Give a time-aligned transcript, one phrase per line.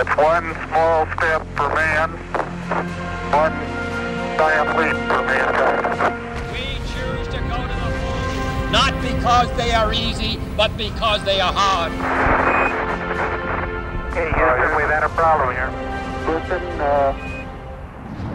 [0.00, 2.10] It's one small step for man,
[3.34, 3.56] one
[4.38, 6.14] giant leap for mankind.
[6.52, 11.40] We choose to go to the moon, not because they are easy, but because they
[11.40, 11.90] are hard.
[14.14, 15.70] Hey, Houston, we've had a problem here.
[16.26, 17.12] Houston, uh,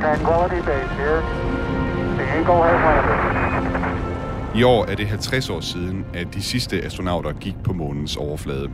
[0.02, 1.22] Tranquility Base here.
[2.18, 4.60] The Eagle has landed.
[4.60, 8.70] I år er det 50 år siden, at de sidste astronauter gik på månens overflade.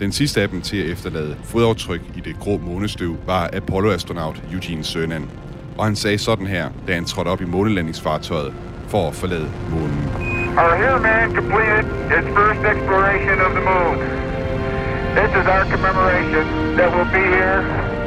[0.00, 4.84] Den sidste af dem til at efterlade fodaftryk i det grå månestøv var Apollo-astronaut Eugene
[4.84, 5.30] Cernan.
[5.78, 8.52] Og han sagde sådan her, da han trådte op i månelandingsfartøjet
[8.88, 10.08] for at forlade månen.
[10.62, 13.96] Our here man completed its first exploration of the moon.
[15.18, 16.44] This is our commemoration
[16.78, 17.60] that will be here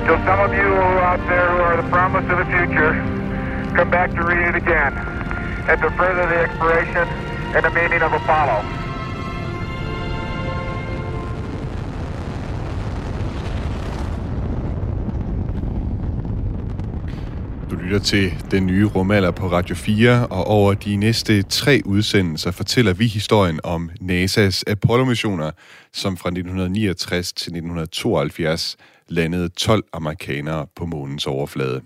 [0.06, 2.92] till some of you who are out there who are the promise of the future
[3.78, 4.94] come back to read it again
[5.70, 7.06] and to further the exploration
[7.56, 8.85] and the meaning of Apollo.
[17.76, 22.52] Du lytter til Den Nye Rumalder på Radio 4, og over de næste tre udsendelser
[22.52, 25.52] fortæller vi historien om NASA's Apollo-missioner,
[25.94, 31.82] som fra 1969 til 1972 landede 12 amerikanere på månens overflade.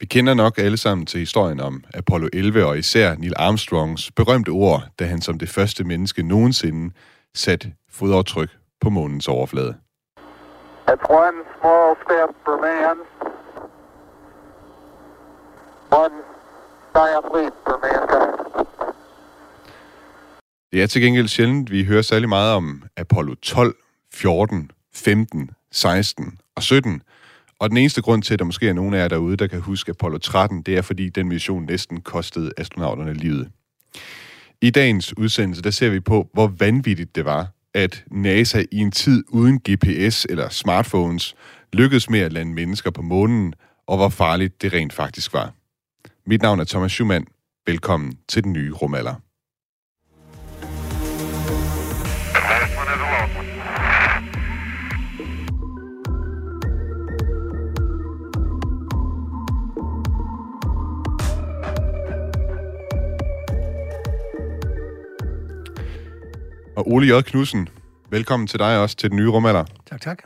[0.00, 4.48] Vi kender nok alle sammen til historien om Apollo 11 og især Neil Armstrongs berømte
[4.48, 6.94] ord, da han som det første menneske nogensinde
[7.34, 9.74] satte fodaftryk på månens overflade.
[10.88, 12.96] It's one small step for man,
[15.92, 16.14] one
[16.94, 18.66] giant leap for mankind.
[20.72, 23.76] Det er til gengæld sjældent, vi hører særlig meget om Apollo 12,
[24.12, 27.02] 14, 15, 16 og 17.
[27.58, 29.60] Og den eneste grund til, at der måske er nogen af jer derude, der kan
[29.60, 33.50] huske Apollo 13, det er, fordi den mission næsten kostede astronauterne livet.
[34.62, 38.90] I dagens udsendelse, der ser vi på, hvor vanvittigt det var, at NASA i en
[38.90, 41.34] tid uden GPS eller smartphones
[41.72, 43.54] lykkedes med at lande mennesker på månen,
[43.86, 45.52] og hvor farligt det rent faktisk var.
[46.30, 47.26] Mit navn er Thomas Schumann.
[47.66, 49.14] Velkommen til den nye rumalder.
[66.76, 67.22] Og Ole J.
[67.22, 67.68] Knudsen,
[68.10, 69.64] velkommen til dig også til den nye rumalder.
[69.90, 70.22] Tak, tak.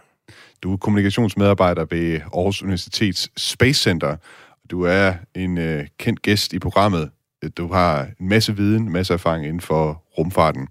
[0.62, 4.16] Du er kommunikationsmedarbejder ved Aarhus Universitets Space Center.
[4.70, 7.10] Du er en øh, kendt gæst i programmet.
[7.56, 10.68] Du har en masse viden, en masse erfaring inden for rumfarten.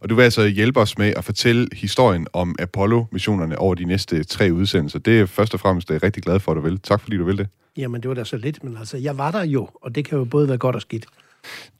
[0.00, 4.24] Og du vil altså hjælpe os med at fortælle historien om Apollo-missionerne over de næste
[4.24, 4.98] tre udsendelser.
[4.98, 6.80] Det er først og fremmest jeg er rigtig glad for, at du vil.
[6.80, 7.48] Tak fordi du vil det.
[7.76, 10.18] Jamen, det var da så lidt, men altså, jeg var der jo, og det kan
[10.18, 11.06] jo både være godt og skidt.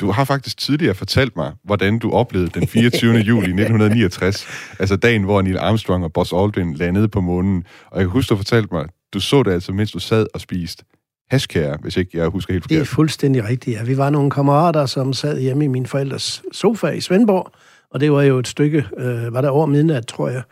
[0.00, 3.15] Du har faktisk tidligere fortalt mig, hvordan du oplevede den 24.
[3.28, 4.47] juli 1969,
[4.78, 7.65] altså dagen, hvor Neil Armstrong og Buzz Aldrin landede på månen.
[7.91, 10.41] Og jeg kan huske, du fortalte mig, du så det altså, mens du sad og
[10.41, 10.84] spiste
[11.31, 12.89] hashkære, hvis ikke jeg husker helt Det er forkert.
[12.89, 13.83] fuldstændig rigtigt, ja.
[13.85, 17.53] Vi var nogle kammerater, som sad hjemme i min forældres sofa i Svendborg,
[17.91, 20.43] og det var jo et stykke, øh, var der over midnat, tror jeg,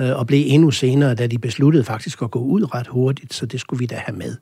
[0.00, 3.46] øh, og blev endnu senere, da de besluttede faktisk at gå ud ret hurtigt, så
[3.46, 4.36] det skulle vi da have med.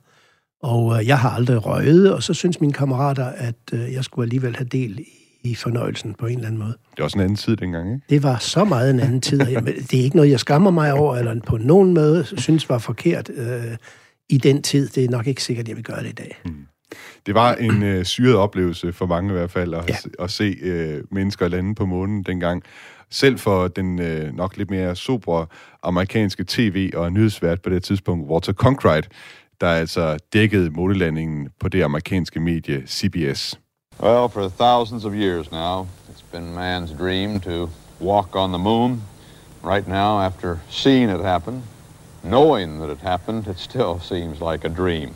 [0.63, 4.25] Og øh, jeg har aldrig røget, og så synes mine kammerater, at øh, jeg skulle
[4.27, 5.05] alligevel have del i,
[5.51, 6.71] i fornøjelsen på en eller anden måde.
[6.73, 8.05] Det var også en anden tid dengang, ikke?
[8.11, 10.93] Det var så meget en anden tid, jeg, det er ikke noget, jeg skammer mig
[10.93, 13.77] over, eller på nogen måde synes var forkert øh,
[14.29, 14.89] i den tid.
[14.89, 16.37] Det er nok ikke sikkert, jeg vil gøre det i dag.
[17.27, 19.97] Det var en øh, syret oplevelse for mange i hvert fald, at, Ja.
[20.19, 20.25] ja.
[20.25, 22.63] at se øh, mennesker lande på månen dengang.
[23.11, 25.47] Selv for den øh, nok lidt mere sobre
[25.83, 29.09] amerikanske tv- og nyhedsvært på det tidspunkt, Walter Cronkite,
[29.61, 33.61] der altså dækkede månelandingen på det amerikanske medie CBS.
[34.03, 37.69] Well, for thousands of years now, it's been man's dream to
[38.01, 39.03] walk on the moon.
[39.65, 41.63] Right now, after seeing it happen,
[42.25, 45.11] knowing that it happened, it still seems like a dream.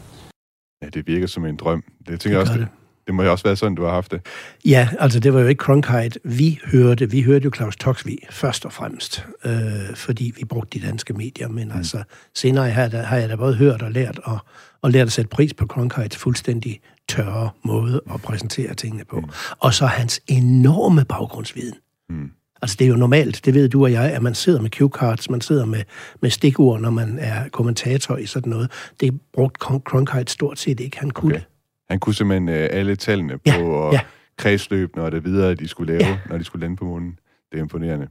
[0.83, 1.85] Ja, det virker som en drøm.
[2.09, 2.69] Det tænker Det jeg også, det,
[3.07, 4.21] det må jo også være sådan, du har haft det.
[4.65, 7.11] Ja, altså det var jo ikke Cronkite, vi hørte.
[7.11, 9.53] Vi hørte jo Claus Toxvig først og fremmest, øh,
[9.95, 11.49] fordi vi brugte de danske medier.
[11.49, 11.77] Men mm.
[11.77, 12.03] altså
[12.35, 14.39] senere har jeg, da, har jeg da både hørt og lært, og,
[14.83, 19.21] og lært at sætte pris på Cronkites fuldstændig tørre måde at præsentere tingene på.
[19.21, 19.29] Mm.
[19.59, 21.75] Og så hans enorme baggrundsviden.
[22.09, 22.31] Mm.
[22.63, 24.89] Altså det er jo normalt, det ved du og jeg, at man sidder med cue
[24.89, 25.83] cards, man sidder med,
[26.23, 28.71] med stikord, når man er kommentator i sådan noget.
[29.01, 30.99] Det brugte Cron- Cronkite stort set ikke.
[30.99, 31.39] Han kunne Okay.
[31.41, 31.47] det.
[31.91, 34.01] Han kunne simpelthen øh, alle tallene Ja, på og ja.
[34.39, 36.19] kredsløbene og det videre, de skulle lave, Ja.
[36.29, 37.19] når de skulle lande på månen.
[37.53, 38.07] Det er imponerende.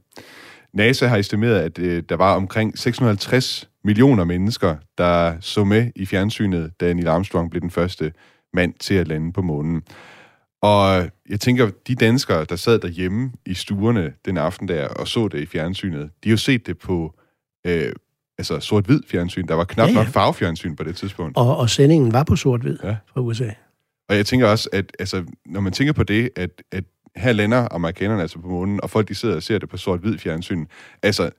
[0.73, 6.05] NASA har estimeret, at øh, der var omkring 650 millioner mennesker, der så med i
[6.05, 8.11] fjernsynet, da Neil Armstrong blev den første
[8.53, 9.81] mand til at lande på månen.
[10.61, 15.27] Og jeg tænker, de danskere, der sad derhjemme i stuerne den aften der og så
[15.27, 17.15] det i fjernsynet, de har jo set det på
[17.67, 17.91] øh,
[18.37, 19.47] altså sort-hvid fjernsyn.
[19.47, 21.37] Der var knap Ja, ja, nok farvefjernsyn på det tidspunkt.
[21.37, 22.95] Og, og sendingen var på sort-hvid Ja.
[23.13, 23.49] fra USA.
[24.09, 26.83] Og jeg tænker også, at altså, når man tænker på det, at, at
[27.15, 30.17] her lander amerikanerne altså på månen, og folk de sidder og ser det på sort-hvid
[30.17, 30.65] fjernsyn,
[31.03, 31.29] altså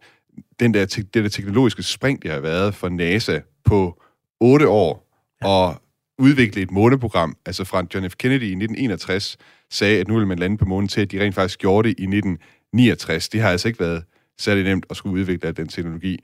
[0.60, 4.02] den der, det der teknologiske spring, det har været for NASA på
[4.40, 5.06] otte år,
[5.42, 5.48] ja.
[5.48, 5.82] og
[6.20, 8.14] udvikle et måneprogram, altså fra John F.
[8.18, 9.36] Kennedy i 1961
[9.70, 11.94] sagde, at nu ville man lande på månen til, at de rent faktisk gjorde det
[11.98, 13.28] i 1969.
[13.28, 14.04] Det har altså ikke været
[14.38, 16.18] særlig nemt at skulle udvikle af den teknologi.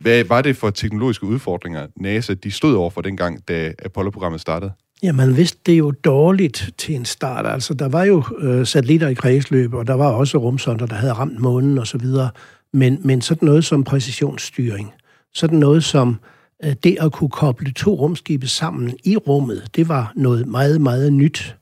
[0.00, 4.72] Hvad var det for teknologiske udfordringer, NASA de stod over for dengang, da Apollo-programmet startede?
[5.02, 7.46] Ja, man vidste det jo dårligt til en start.
[7.46, 11.12] Altså, der var jo øh, satellitter i kredsløb, og der var også rumsonder, der havde
[11.12, 12.30] ramt månen og så videre.
[12.72, 14.92] Men, men sådan noget som præcisionsstyring,
[15.34, 16.18] sådan noget som
[16.62, 21.56] det at kunne koble to rumskibe sammen i rummet, det var noget meget, meget nyt.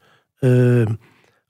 [0.44, 0.86] Øh,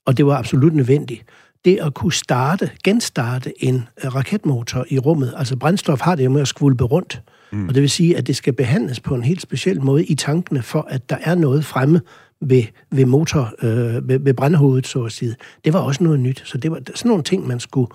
[0.06, 1.24] og det var absolut nødvendigt.
[1.64, 6.30] Det at kunne starte, genstarte en øh, raketmotor i rummet, altså brændstof har det jo
[6.30, 7.68] med at skvulpe rundt, mm.
[7.68, 10.62] og det vil sige, at det skal behandles på en helt speciel måde i tankene,
[10.62, 12.00] for at der er noget fremme
[12.40, 15.34] ved, ved motor, øh, ved, ved brændhovedet, så at sige.
[15.64, 17.88] Det var også noget nyt, så det var sådan nogle ting, man skulle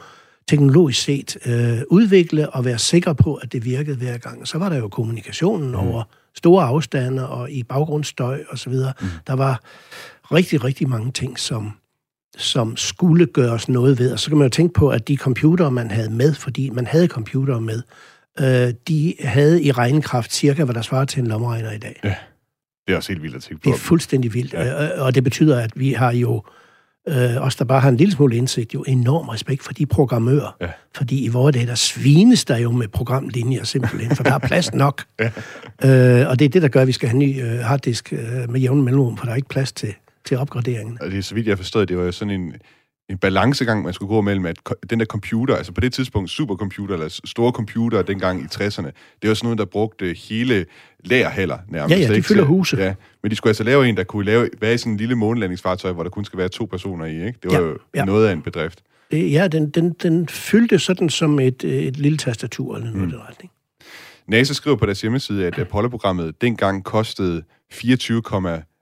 [0.49, 4.47] teknologisk set øh, udvikle og være sikker på, at det virkede hver gang.
[4.47, 5.75] Så var der jo kommunikationen mm.
[5.75, 6.03] over
[6.35, 8.73] store afstande og i baggrundsstøj osv.
[8.73, 9.07] Mm.
[9.27, 9.61] Der var
[10.31, 11.71] rigtig, rigtig mange ting, som,
[12.37, 14.11] som skulle gøres noget ved.
[14.11, 16.87] Og så kan man jo tænke på, at de computere, man havde med, fordi man
[16.87, 17.81] havde computere med,
[18.39, 21.99] øh, de havde i regnekraft cirka, hvad der svarer til en lommeregner i dag.
[22.03, 22.15] Ja,
[22.87, 23.75] det er også helt vildt at tænke Det på.
[23.75, 24.53] er fuldstændig vildt.
[24.53, 25.01] Ja.
[25.01, 26.41] Og det betyder, at vi har jo, øh,
[27.41, 30.55] os der bare har en lille smule indsigt, jo enorm respekt for de programmører.
[30.61, 30.67] Ja.
[30.95, 34.73] Fordi i vores dage, der svines der jo med programlinjer simpelthen, for der er plads
[34.73, 35.03] nok.
[35.19, 36.21] ja.
[36.21, 38.13] øh, og det er det, der gør, at vi skal have en ny øh, harddisk
[38.13, 39.93] øh, med jævne mellemrum, for der er ikke plads til,
[40.25, 40.97] til opgraderingen.
[41.01, 42.53] Og det er så vidt jeg forstod, det var jo sådan en,
[43.09, 44.55] en balancegang, man skulle gå mellem, at
[44.89, 48.91] den der computer, altså på det tidspunkt supercomputer, eller store computer dengang i 60'erne,
[49.21, 50.65] det var sådan noget, der brugte hele
[51.05, 51.99] lagerhaller nærmest.
[51.99, 52.77] Ja, ja, de fylder huse.
[52.77, 55.15] Ja, men de skulle altså lave en, der kunne lave, være i sådan en lille
[55.15, 57.39] månelandingsfartøj, hvor der kun skal være to personer i, ikke?
[57.43, 58.05] Det var Ja, jo ja.
[58.05, 58.81] noget af en bedrift.
[59.11, 63.07] Det, ja, den, den, den fyldte sådan som et, øh, et lille tastatur eller noget
[63.07, 63.13] mm.
[63.13, 63.51] i retning.
[64.27, 68.21] NASA skriver på deres hjemmeside, at Apollo-programmet dengang kostede 24,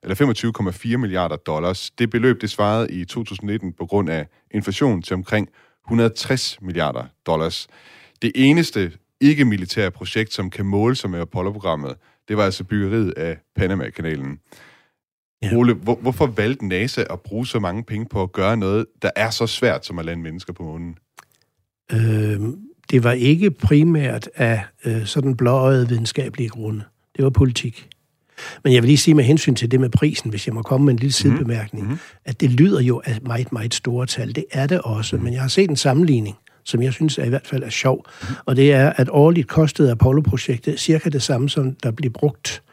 [0.04, 1.92] eller 25,4 milliarder dollars.
[1.92, 5.50] Det beløb, det svarede i 2019 på grund af inflation til omkring
[5.88, 7.68] 160 milliarder dollars.
[8.22, 8.92] Det eneste
[9.22, 11.96] ikke-militære projekt, som kan måle sig med Apollo-programmet,
[12.28, 14.40] det var altså byggeriet af Panama-kanalen.
[15.44, 15.56] Ja.
[15.56, 19.10] Ole, hvor, hvorfor valgte NASA at bruge så mange penge på at gøre noget, der
[19.16, 20.98] er så svært som at lande mennesker på månen?
[21.92, 22.40] Øh,
[22.92, 26.84] det var ikke primært af øh, sådan blåøjet videnskabelige grunde.
[27.16, 27.90] Det var politik.
[28.64, 30.86] Men jeg vil lige sige med hensyn til det med prisen, hvis jeg må komme
[30.86, 32.00] med en lille sidebemærkning, mm-hmm.
[32.26, 34.36] at det lyder jo af meget, meget store tal.
[34.36, 35.24] Det er det også, mm-hmm.
[35.24, 36.36] men jeg har set en sammenligning,
[36.66, 38.06] som jeg synes er i hvert fald er sjov.
[38.22, 38.36] Mm-hmm.
[38.46, 42.64] Og det er, at årligt kostede Apollo-projektet cirka det samme, som der blev brugt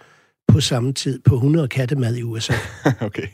[0.48, 2.52] på samme tid på 100 kattemad i USA.
[3.00, 3.26] okay.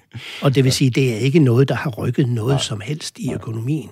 [0.43, 2.63] Og det vil sige, det er ikke noget, der har rykket noget Nej.
[2.63, 3.91] som helst i økonomien.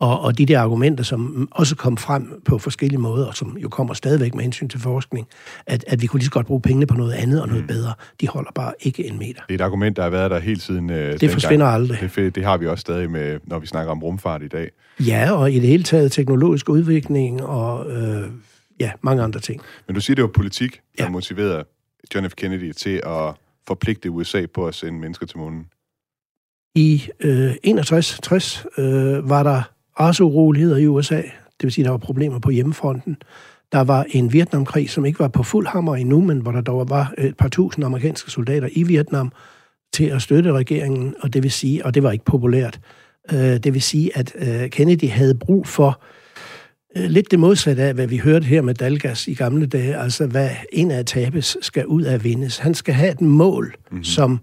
[0.00, 3.68] Og, og de der argumenter, som også kom frem på forskellige måder, og som jo
[3.68, 5.26] kommer stadigvæk med hensyn til forskning,
[5.66, 7.68] at, at vi kunne lige så godt bruge pengene på noget andet og noget mm.
[7.68, 9.42] bedre, de holder bare ikke en meter.
[9.48, 10.90] Det er et argument, der har været der hele tiden.
[10.90, 12.10] Øh, Det forsvinder aldrig.
[12.16, 14.70] Det, det har vi også stadig med, når vi snakker om rumfart i dag.
[15.00, 18.30] Ja, og i det hele taget teknologisk udvikling og øh,
[18.80, 19.60] ja, mange andre ting.
[19.86, 21.10] Men du siger, det var politik, der Ja.
[21.10, 21.64] motiverede
[22.14, 22.34] John F.
[22.34, 23.34] Kennedy til at
[23.66, 25.66] forpligte USA på at sende mennesker til månen.
[26.74, 29.62] I øh, 61-60 øh, var der
[30.00, 31.16] raceuroligheder i USA.
[31.16, 33.16] Det vil sige, der var problemer på hjemmefronten.
[33.72, 36.90] Der var en Vietnamkrig, som ikke var på fuld hammer endnu, men hvor der dog
[36.90, 39.32] var et par tusind amerikanske soldater i Vietnam
[39.92, 42.80] til at støtte regeringen, og det vil sige, og det var ikke populært,
[43.32, 46.00] øh, det vil sige, at øh, Kennedy havde brug for
[46.96, 50.26] øh, lidt det modsatte af, hvad vi hørte her med Dalgas i gamle dage, altså
[50.26, 52.58] hvad en af tabes skal ud af vindes.
[52.58, 54.04] Han skal have et mål, mm-hmm.
[54.04, 54.40] som,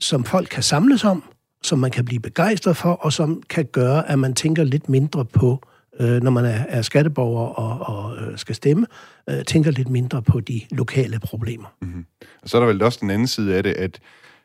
[0.00, 1.22] som folk kan samles om,
[1.64, 5.24] som man kan blive begejstret for, og som kan gøre, at man tænker lidt mindre
[5.24, 5.60] på,
[6.00, 8.86] øh, når man er, er skatteborger og, og øh, skal stemme,
[9.30, 11.76] øh, tænker lidt mindre på de lokale problemer.
[11.82, 12.06] Mm-hmm.
[12.42, 14.00] Og så er der vel også den anden side af det, at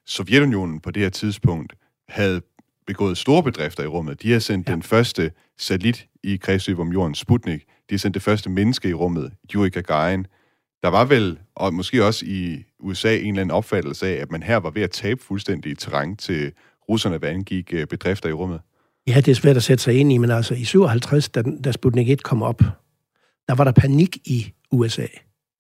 [0.06, 1.74] Sovjetunionen på det her tidspunkt
[2.10, 2.42] havde
[2.88, 4.22] begået store bedrifter i rummet.
[4.22, 4.74] De har sendt ja.
[4.74, 7.62] den første satellit i kredsløb om jorden, Sputnik.
[7.62, 10.26] De har sendt det første menneske i rummet, Yuri Gagarin.
[10.84, 14.44] Der var vel, og måske også i USA, en eller anden opfattelse af, at man
[14.44, 16.52] her var ved at tabe fuldstændig terræn til
[16.90, 18.60] russerne, hvad angik øh, bedrifter i rummet.
[19.08, 21.72] Ja, det er svært at sætte sig ind i, men altså i 57, da, da
[21.72, 22.62] Sputnik 1 kom op,
[23.48, 25.06] der var der panik i USA.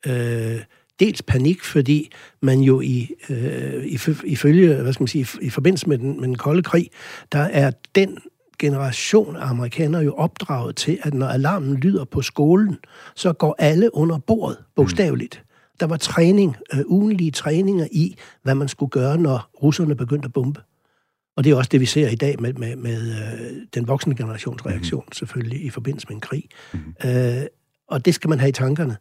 [0.07, 0.59] Øh,
[0.99, 5.89] dels panik, fordi man jo i, øh, i, ifølge, hvad skal man sige, i forbindelse
[5.89, 6.89] med den, med den kolde krig,
[7.31, 8.17] der er den
[8.59, 12.77] generation af amerikanere jo opdraget til, at når alarmen lyder på skolen,
[13.15, 15.43] så går alle under bordet, bogstaveligt.
[15.79, 20.33] Der var træning, øh, ugenlige træninger i, hvad man skulle gøre, når russerne begyndte at
[20.33, 20.61] bombe.
[21.39, 24.15] Og det er også det, vi ser i dag med, med, med øh, den voksne
[24.15, 25.11] generations reaktion, mm.
[25.11, 26.43] selvfølgelig, i forbindelse med en krig.
[26.73, 26.79] Mm.
[27.05, 27.43] Øh,
[27.87, 28.97] og det skal man have i tankerne.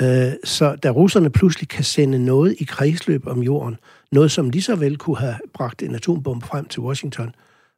[0.00, 3.76] Øh, så da russerne pludselig kan sende noget i kredsløb om jorden,
[4.12, 7.34] noget som lige så vel kunne have bragt en atombombe frem til Washington,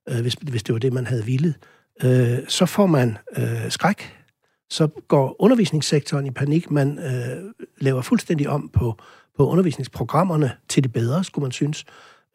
[0.09, 1.55] øh, hvis, hvis det var det, man havde ville,
[2.03, 4.15] øh, så får man øh, skræk.
[4.71, 6.71] Så går undervisningssektoren i panik.
[6.71, 8.99] Man øh, laver fuldstændig om på,
[9.37, 11.85] på undervisningsprogrammerne til det bedre, skulle man synes.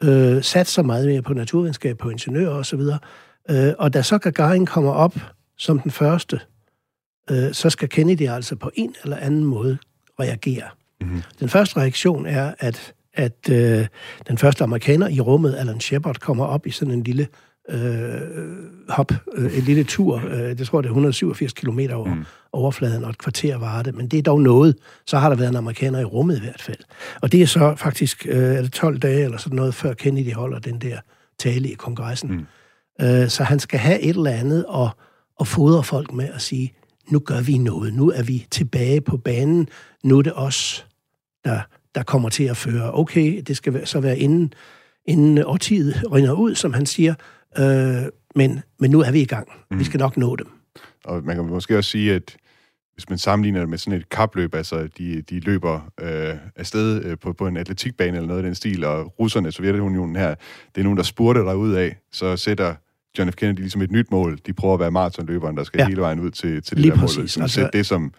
[0.04, 2.82] Øh, satser meget mere på naturvidenskab, på ingeniører osv.
[3.50, 5.16] Øh, og da så Gagarin kommer op
[5.58, 6.40] som den første,
[7.32, 9.78] øh, så skal Kennedy altså på en eller anden måde
[10.20, 10.70] reagere.
[11.02, 11.22] Mm-hmm.
[11.40, 13.88] Den første reaktion er, at, at øh,
[14.28, 17.28] den første amerikaner i rummet, Alan Shepard, kommer op i sådan en lille
[17.70, 18.22] øh,
[18.90, 20.22] hop, øh, en lille tur.
[20.30, 22.26] Øh, det tror jeg, det er 187 km over mm.
[22.52, 23.96] overfladen, og et kvarter var det.
[23.96, 24.76] Men det er dog noget.
[25.06, 26.78] Så har der været en amerikaner i rummet i hvert fald.
[27.22, 30.34] Og det er så faktisk øh, er det 12 dage eller sådan noget, før Kennedy
[30.34, 30.98] holder den der
[31.40, 32.32] tale i kongressen.
[32.32, 32.46] Mm.
[33.06, 34.90] Øh, så han skal have et eller andet og,
[35.36, 36.74] og fodre folk med at sige,
[37.10, 37.94] nu gør vi noget.
[37.94, 39.70] Nu er vi tilbage på banen.
[40.04, 40.86] Nu er det os,
[41.46, 41.62] der,
[41.96, 42.94] der kommer til at føre.
[42.94, 44.54] Okay, det skal så være inden,
[45.06, 47.14] inden årtiet rinder ud, som han siger.
[47.58, 49.48] Øh, men, men nu er vi i gang.
[49.72, 49.80] Mm.
[49.80, 50.48] Vi skal nok nå dem.
[51.06, 52.38] Og man kan måske også sige, at
[52.94, 57.18] hvis man sammenligner det med sådan et kapløb, altså de, de løber øh, afsted øh,
[57.18, 60.36] på, på en atletikbane eller noget af den stil, og russerne, Sovjetunionen her,
[60.76, 62.76] det er nogen, der spurter der ud af, så sætter
[63.18, 63.36] John F.
[63.36, 64.40] Kennedy ligesom et nyt mål.
[64.46, 65.88] De prøver at være maratonløberen, der skal ja.
[65.88, 67.18] hele vejen ud til, til det Lige der præcis.
[67.18, 67.24] mål.
[67.24, 68.14] Ligesom altså, sætte det som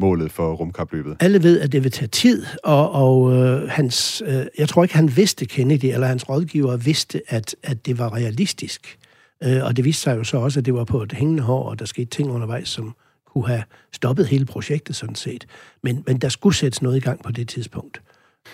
[0.00, 1.16] målet for rumkapløbet.
[1.20, 4.94] Alle ved, at det vil tage tid, og, og øh, hans, øh, jeg tror ikke,
[4.94, 8.98] han vidste Kennedy, eller hans rådgiver vidste, at, at det var realistisk.
[9.44, 11.62] Øh, og det viste sig jo så også, at det var på et hængende hår,
[11.62, 12.94] og der skete ting undervejs, som
[13.32, 13.62] kunne have
[13.92, 15.46] stoppet hele projektet sådan set.
[15.82, 18.02] Men, men der skulle sættes noget i gang på det tidspunkt.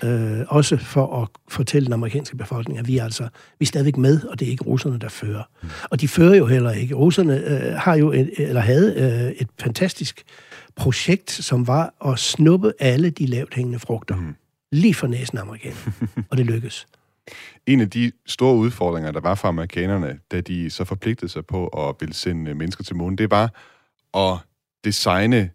[0.04, 3.96] Øh, også for at fortælle den amerikanske befolkning, at vi er altså vi er stadigvæk
[3.96, 5.42] med, og det er ikke russerne, der fører.
[5.62, 5.68] Mm.
[5.90, 6.94] Og de fører jo heller ikke.
[6.94, 10.24] Russerne øh, har jo et, eller havde øh, et fantastisk
[10.76, 14.16] projekt, som var at snuppe alle de lavt hængende frugter.
[14.16, 14.34] Mm.
[14.72, 15.92] Lige for næsen af amerikanerne.
[16.30, 16.86] og det lykkedes.
[17.66, 21.66] En af de store udfordringer, der var for amerikanerne, da de så forpligtede sig på
[21.66, 23.52] at ville sende mennesker til månen, det var
[24.14, 24.38] at
[24.84, 25.50] designe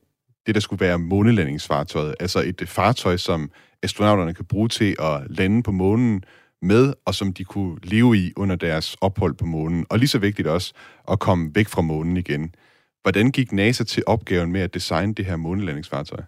[0.45, 2.15] det, der skulle være månelandingsfartøjet.
[2.19, 3.51] Altså et fartøj, som
[3.83, 6.23] astronauterne kan bruge til at lande på månen
[6.61, 9.85] med, og som de kunne leve i under deres ophold på månen.
[9.89, 10.73] Og lige så vigtigt også,
[11.11, 12.53] at komme væk fra månen igen.
[13.01, 16.21] Hvordan gik NASA til opgaven med at designe det her månelandingsfartøj?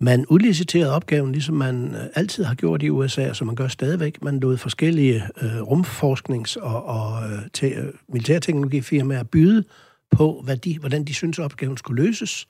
[0.00, 3.68] Man udliciterede opgaven, ligesom man øh, altid har gjort i USA, og som man gør
[3.68, 4.22] stadigvæk.
[4.22, 9.64] Man lod forskellige øh, rumforsknings- og, og øh, te, øh, militærteknologifirmaer byde
[10.10, 12.48] på, hvad de, hvordan de synes opgaven skulle løses.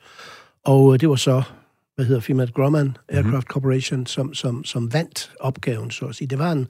[0.64, 1.42] Og øh, det var så
[1.94, 2.96] hvad hedder firmaet Grumman mhm.
[3.08, 3.42] Aircraft mm-hmm.
[3.42, 6.28] Corporation, som, som, som vandt opgaven, så at sige.
[6.28, 6.68] Det var en,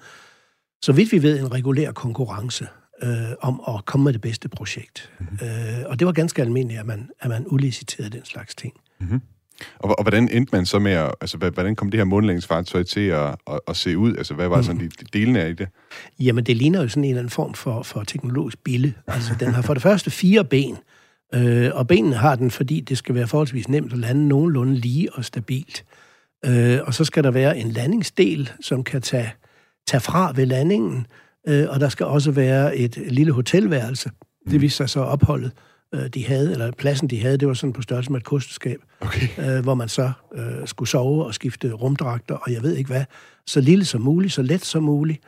[0.82, 2.66] så vidt vi ved, en regulær konkurrence
[3.02, 5.11] øh, om at komme med det bedste projekt.
[5.21, 5.47] Mm-hmm.
[5.47, 8.73] Øh, og det var ganske almindeligt, at man, at man uliciterede den slags ting.
[9.00, 9.21] Mm-hmm.
[9.78, 13.00] Og, og hvordan endte man så med at, altså hvordan kom det her månlægningsfartøj til
[13.00, 14.16] at, at, at se ud?
[14.16, 14.62] Altså hvad var mm.
[14.62, 15.68] sådan de delene af det?
[16.21, 18.94] Jamen det ligner jo sådan en eller anden form for, for teknologisk bille.
[19.06, 20.78] Altså den har for det første fire ben,
[21.35, 25.12] Øh, og benene har den, fordi det skal være forholdsvis nemt at lande nogenlunde lige
[25.12, 25.85] og stabilt.
[26.44, 29.32] Øh, og så skal der være en landingsdel, som kan tage,
[29.87, 31.06] tage fra ved landingen,
[31.49, 34.11] øh, og der skal også være et lille hotelværelse.
[34.44, 34.61] Det mm.
[34.61, 35.52] viste sig så opholdet,
[35.94, 38.78] øh, de havde, eller pladsen, de havde, det var sådan på størrelse med et kosteskab,
[39.00, 39.56] okay.
[39.56, 43.04] øh, hvor man så øh, skulle sove og skifte rumdragter, og jeg ved ikke hvad.
[43.46, 45.20] Så lille som muligt, så let som muligt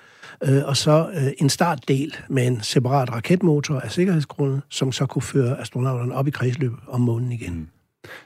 [0.42, 5.22] øh, og så øh, en startdel med en separat raketmotor af sikkerhedsgrunde, som så kunne
[5.22, 7.54] føre astronauterne op i kredsløbet om månen igen.
[7.54, 7.68] Mm.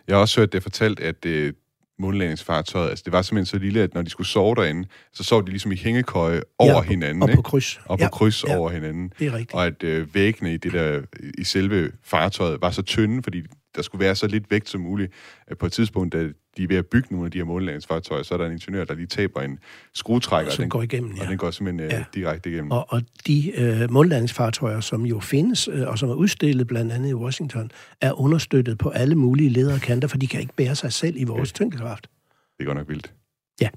[0.08, 1.52] Jeg har også hørt det fortalt, at øh,
[1.98, 5.46] månelandingsfartøjet, altså det var simpelthen så lille, at når de skulle sove derinde, så sov
[5.46, 7.22] de ligesom i hængekøje over ja, hinanden.
[7.22, 7.80] Og på kryds.
[7.84, 9.12] Og på ja, kryds ja, over hinanden.
[9.18, 9.54] Det er rigtigt.
[9.54, 11.00] Og at øh, væggene i, det der,
[11.38, 13.42] i selve fartøjet var så tynde, fordi
[13.76, 15.12] der skulle være så lidt vægt som muligt.
[15.58, 16.18] På et tidspunkt, da
[16.56, 18.84] de er ved at bygge nogle af de her månelandingsfartøjer, så er der en ingeniør,
[18.84, 19.58] der lige taber en
[19.94, 20.52] skruetrækker.
[20.52, 21.22] Som den, går igennem, ja.
[21.22, 22.04] Og den går simpelthen øh, ja.
[22.14, 22.70] direkte igennem.
[22.70, 27.10] Og, og de øh, månelandingsfartøjer, som jo findes, øh, og som er udstillet blandt andet
[27.10, 27.70] i Washington,
[28.00, 31.16] er understøttet på alle mulige ledere og kanter, for de kan ikke bære sig selv
[31.16, 31.56] i vores okay.
[31.56, 32.10] tyngdekraft.
[32.58, 33.12] Det går nok vildt.
[33.60, 33.68] Ja.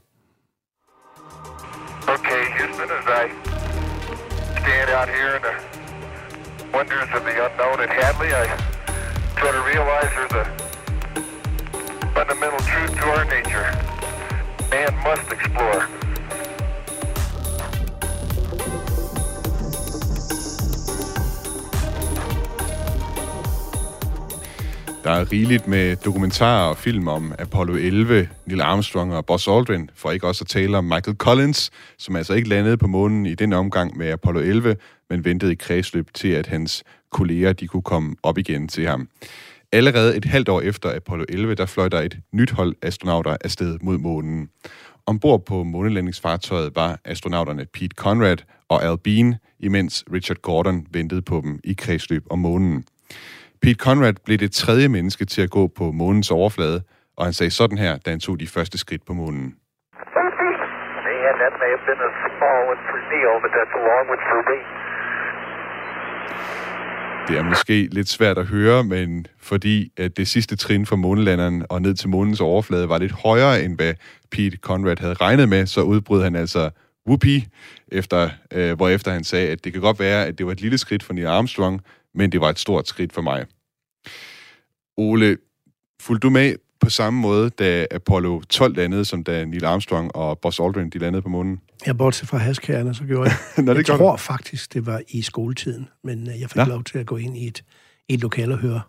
[2.08, 3.26] Okay, Houston, as I
[4.62, 5.56] stand out here in the
[6.74, 8.71] wonders of the unknown at Hadley, I
[9.36, 10.46] try to realize there's a
[12.16, 13.68] fundamental truth to our nature.
[14.72, 16.02] Man must explore.
[25.04, 29.90] Der er rigeligt med dokumentarer og film om Apollo 11, Neil Armstrong og Buzz Aldrin,
[29.96, 33.36] for ikke også at tale om Michael Collins, som altså ikke landede på månen i
[33.36, 34.76] den omgang med Apollo 11,
[35.10, 39.08] men ventede i kredsløb til, at hans kolleger de kunne komme op igen til ham.
[39.72, 43.80] Allerede et halvt år efter Apollo 11, der fløj der et nyt hold astronauter afsted
[43.82, 44.50] mod månen.
[45.06, 48.38] Ombord på månelandingsfartøjet var astronauterne Pete Conrad
[48.70, 52.86] og Al Bean, imens Richard Gordon ventede på dem i kredsløb om månen.
[53.62, 56.82] Pete Conrad blev det tredje menneske til at gå på månens overflade,
[57.18, 59.56] og han sagde sådan her, da han tog de første skridt på månen.
[61.22, 64.24] Yeah, that may have been a small one for Neil, but that's a long one
[64.30, 64.60] for me.
[67.28, 71.66] Det er måske lidt svært at høre, men fordi at det sidste trin fra månelanderen
[71.70, 73.94] og ned til månens overflade var lidt højere, end hvad
[74.32, 76.70] Pete Conrad havde regnet med, så udbrød han altså
[77.08, 77.44] whoopee,
[77.88, 80.78] efter, øh, hvorefter han sagde, at det kan godt være, at det var et lille
[80.78, 81.82] skridt for Neil Armstrong,
[82.14, 83.46] men det var et stort skridt for mig.
[84.98, 85.38] Ole,
[86.02, 90.40] fulgte du med på samme måde, da Apollo 12 landede, som da Neil Armstrong og
[90.40, 91.60] Buzz Aldrin de landede på månen?
[91.86, 93.38] Jeg bortset fra haskærerne, så gjorde jeg.
[93.66, 96.64] Nå, det jeg tror faktisk, det var i skoletiden, men øh, jeg fik Nå.
[96.64, 97.64] lov til at gå ind i et,
[98.10, 98.82] i et lokale og høre,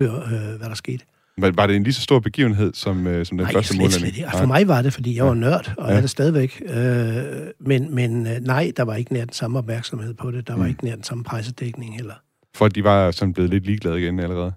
[0.00, 1.04] høre øh, hvad der skete.
[1.40, 3.80] Var, var det en lige så stor begivenhed som, øh, som den Nej, første slet,
[3.80, 4.14] månelanding?
[4.14, 5.90] slet For mig var det, fordi jeg var nørd, og Ja.
[5.92, 5.96] ja.
[5.96, 6.62] er det stadigvæk.
[6.66, 7.22] Øh,
[7.60, 10.46] men men øh, nej, der var ikke nær den samme opmærksomhed på det.
[10.48, 10.68] Der var Mm.
[10.68, 12.14] ikke nær den samme pressedækning heller.
[12.56, 14.52] For de var sådan blevet lidt ligeglade igen allerede.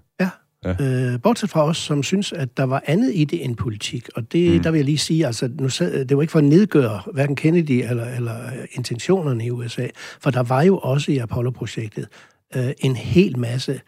[0.66, 0.76] Ja.
[1.14, 4.10] Øh, bortset fra os, som synes, at der var andet i det end politik.
[4.16, 4.56] Og det, Mm.
[4.58, 4.64] mm.
[4.64, 7.36] der vil jeg lige sige, altså, nu, sad- det var ikke for at nedgøre hverken
[7.36, 9.88] Kennedy eller, eller øh, intentionerne i USA,
[10.20, 12.08] for der var jo også i Apollo-projektet
[12.56, 13.82] øh, en hel masse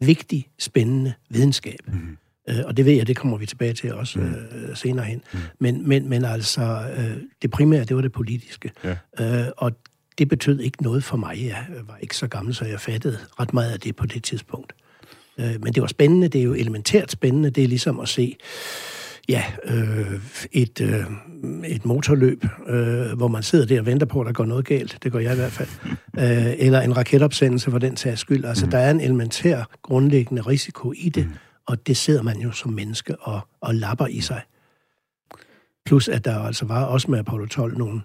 [0.00, 1.78] vigtig, spændende videnskab.
[1.86, 2.16] Mm.
[2.48, 4.24] Øh, og det ved jeg, det kommer vi tilbage til også Mm.
[4.34, 5.22] øh, senere hen.
[5.32, 5.38] Mm.
[5.60, 8.70] Men, men, men altså, øh, det primære, det var det politiske.
[8.84, 8.96] Ja.
[9.20, 9.72] Øh, og
[10.18, 11.44] det betød ikke noget for mig.
[11.46, 14.72] Jeg var ikke så gammel, så jeg fattede ret meget af det på det tidspunkt.
[15.38, 16.28] Øh, men det var spændende.
[16.28, 17.50] Det er jo elementært spændende.
[17.50, 18.36] Det er ligesom at se
[19.28, 20.12] ja, øh,
[20.52, 21.04] et, øh,
[21.66, 24.98] et motorløb, øh, hvor man sidder der og venter på, at der går noget galt.
[25.02, 25.68] Det gør jeg i hvert fald.
[26.18, 28.44] Øh, eller en raketopsendelse for den sags skyld.
[28.44, 31.28] Altså, der er en elementær, grundlæggende risiko i det,
[31.66, 34.40] og det sidder man jo som menneske og, og lapper i sig.
[35.86, 38.00] Plus, at der altså var også med Apollo 12 nogle,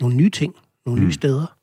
[0.00, 0.54] nogle nye ting,
[0.86, 1.06] nogle Mm.
[1.06, 1.56] nye steder,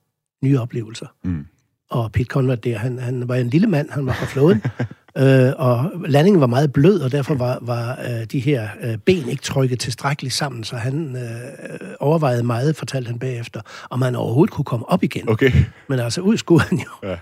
[0.44, 1.08] nye oplevelser.
[1.24, 1.46] Mm.
[1.90, 4.64] Og Pete Conrad der, han, han var en lille mand, han var fra flåden,
[5.18, 9.30] øh, og landingen var meget blød, og derfor var, var øh, de her øh, ben
[9.30, 14.54] ikke trykket tilstrækkeligt sammen, så han øh, overvejede meget, fortalte han bagefter, om han overhovedet
[14.54, 15.30] kunne komme op igen.
[15.30, 15.52] Okay.
[15.90, 17.10] Men altså, ud skulle han jo.
[17.10, 17.18] Ja.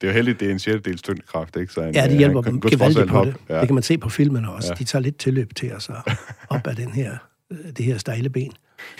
[0.00, 1.72] Det er jo heldigt, det er en sjettedels tyngdekraft, ikke?
[1.72, 3.34] Så han, Ja, øh, det hjælper han kan- dem gevaldigt på det.
[3.48, 3.60] Ja.
[3.60, 4.68] Det kan man se på filmene også.
[4.68, 4.74] Ja.
[4.74, 5.90] De tager lidt tilløb til os
[6.48, 7.12] op af den her,
[7.50, 8.52] øh, det her stejle ben.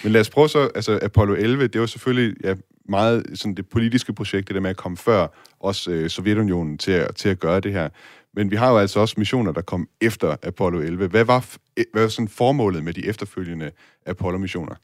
[0.04, 2.54] Men lad os prøve så, altså Apollo 11, det var selvfølgelig ja,
[2.88, 5.26] meget sådan det politiske projekt, det der med at komme før
[5.60, 7.88] også øh, Sovjetunionen til at, til at gøre det her.
[8.38, 11.06] Men vi har jo altså også missioner, der kom efter Apollo 11.
[11.06, 11.40] Hvad var,
[11.80, 13.70] e- hvad var sådan formålet med de efterfølgende
[14.06, 14.74] Apollo-missioner?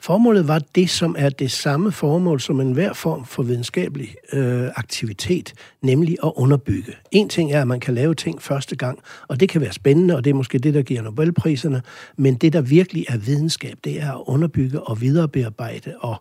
[0.00, 5.54] Formålet var det, som er det samme formål som enhver form for videnskabelig øh, aktivitet,
[5.82, 6.92] nemlig at underbygge.
[7.10, 8.98] En ting er, at man kan lave ting første gang,
[9.28, 11.82] og det kan være spændende, og det er måske det, der giver Nobelpriserne,
[12.16, 16.16] men det, der virkelig er videnskab, det er at underbygge og viderebearbejde, og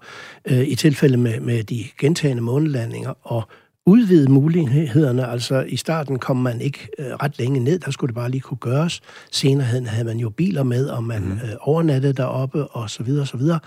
[0.46, 3.44] øh, i tilfælde med, med de gentagende månelandinger, og
[3.90, 5.28] udvide mulighederne.
[5.28, 8.42] Altså i starten kom man ikke øh, ret længe ned, der skulle det bare lige
[8.42, 9.02] kunne gøres.
[9.32, 11.32] Senere havde, man jo biler med, og man mm.
[11.32, 13.60] øh, overnattede deroppe, og så videre, og så videre.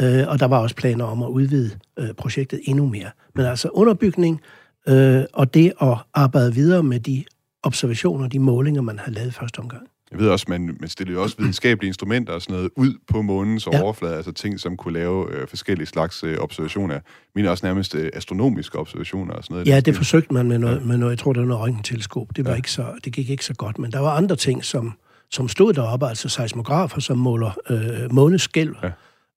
[0.00, 3.10] Øh, og der var også planer om at udvide øh, projektet endnu mere.
[3.34, 4.40] Men altså underbygning,
[4.88, 7.24] øh, og det at arbejde videre med de
[7.62, 9.88] observationer, de målinger, man havde lavet første omgang.
[10.10, 13.22] Jeg ved også, man, man stillede jo også videnskabelige instrumenter og sådan noget ud på
[13.22, 13.82] månens Ja.
[13.82, 17.00] overflade, altså ting, som kunne lave øh, forskellige slags øh, observationer.
[17.34, 19.66] Mine også nærmest øh, astronomiske observationer og sådan noget.
[19.68, 22.26] Ja, det forsøgte man med noget, med noget jeg tror, det var noget røntgenteleskop.
[22.36, 22.56] Det, var Ja.
[22.56, 24.92] ikke så, det gik ikke så godt, men der var andre ting, som,
[25.30, 28.76] som stod deroppe, altså seismografer, som måler øh, måneskælv.
[28.82, 28.90] Ja.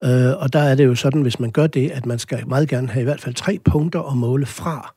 [0.04, 2.70] Øh, og der er det jo sådan, hvis man gør det, at man skal meget
[2.70, 4.94] gerne have i hvert fald tre punkter at måle fra.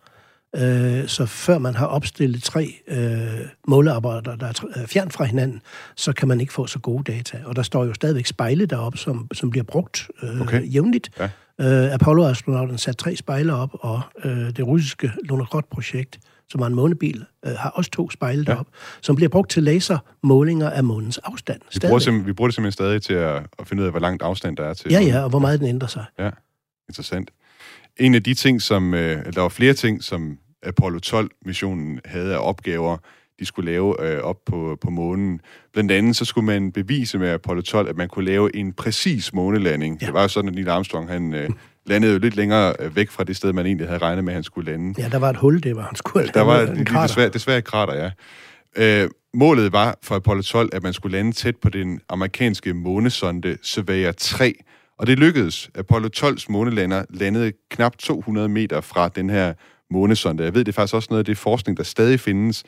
[0.56, 3.28] Øh, så før man har opstillet tre øh,
[3.68, 5.62] måleapparater, der er øh, fjernt fra hinanden,
[5.96, 7.40] så kan man ikke få så gode data.
[7.44, 10.74] Og der står jo stadigvæk spejle deroppe, som, som bliver brugt øh, Okay.
[10.74, 11.10] jævnligt.
[11.18, 11.28] Ja.
[11.60, 17.24] Øh, Apollo-astronauten satte tre spejle op, og øh, det russiske Lunokhod-projekt, som var en månebil,
[17.46, 18.52] øh, har også to spejle Ja.
[18.52, 18.66] derop,
[19.02, 21.60] som bliver brugt til lasermålinger af månens afstand.
[21.74, 24.00] Vi bruger, simpel- vi bruger det simpelthen stadig til at, at finde ud af, hvor
[24.00, 24.90] langt afstand der er til.
[24.90, 26.04] Ja, ja, og hvor meget den ændrer sig.
[26.18, 26.30] Ja,
[26.88, 27.30] interessant.
[28.00, 28.94] En af de ting, som...
[28.94, 32.96] Øh, der var flere ting, som Apollo 12-missionen havde af opgaver,
[33.40, 35.40] de skulle lave øh, op på, på månen.
[35.72, 39.32] Blandt andet så skulle man bevise med Apollo 12, at man kunne lave en præcis
[39.32, 39.98] månelanding.
[40.00, 40.06] Ja.
[40.06, 41.50] Det var jo sådan, at Neil Armstrong han, øh,
[41.86, 44.34] landede jo lidt længere øh, væk fra det sted, man egentlig havde regnet med, at
[44.34, 44.94] han skulle lande.
[45.02, 47.06] Ja, der var et hul, det var han skulle Der var en krater.
[47.06, 48.10] desværre, desværre et krater, ja.
[48.76, 53.56] Øh, målet var for Apollo 12, at man skulle lande tæt på den amerikanske månesonde
[53.62, 54.54] Surveyor 3,
[55.02, 55.70] og det lykkedes.
[55.74, 59.54] Apollo 12's månelander landede knap 200 meter fra den her
[59.90, 60.44] månesonde.
[60.44, 62.64] Jeg ved, det er faktisk også noget af det forskning, der stadig findes,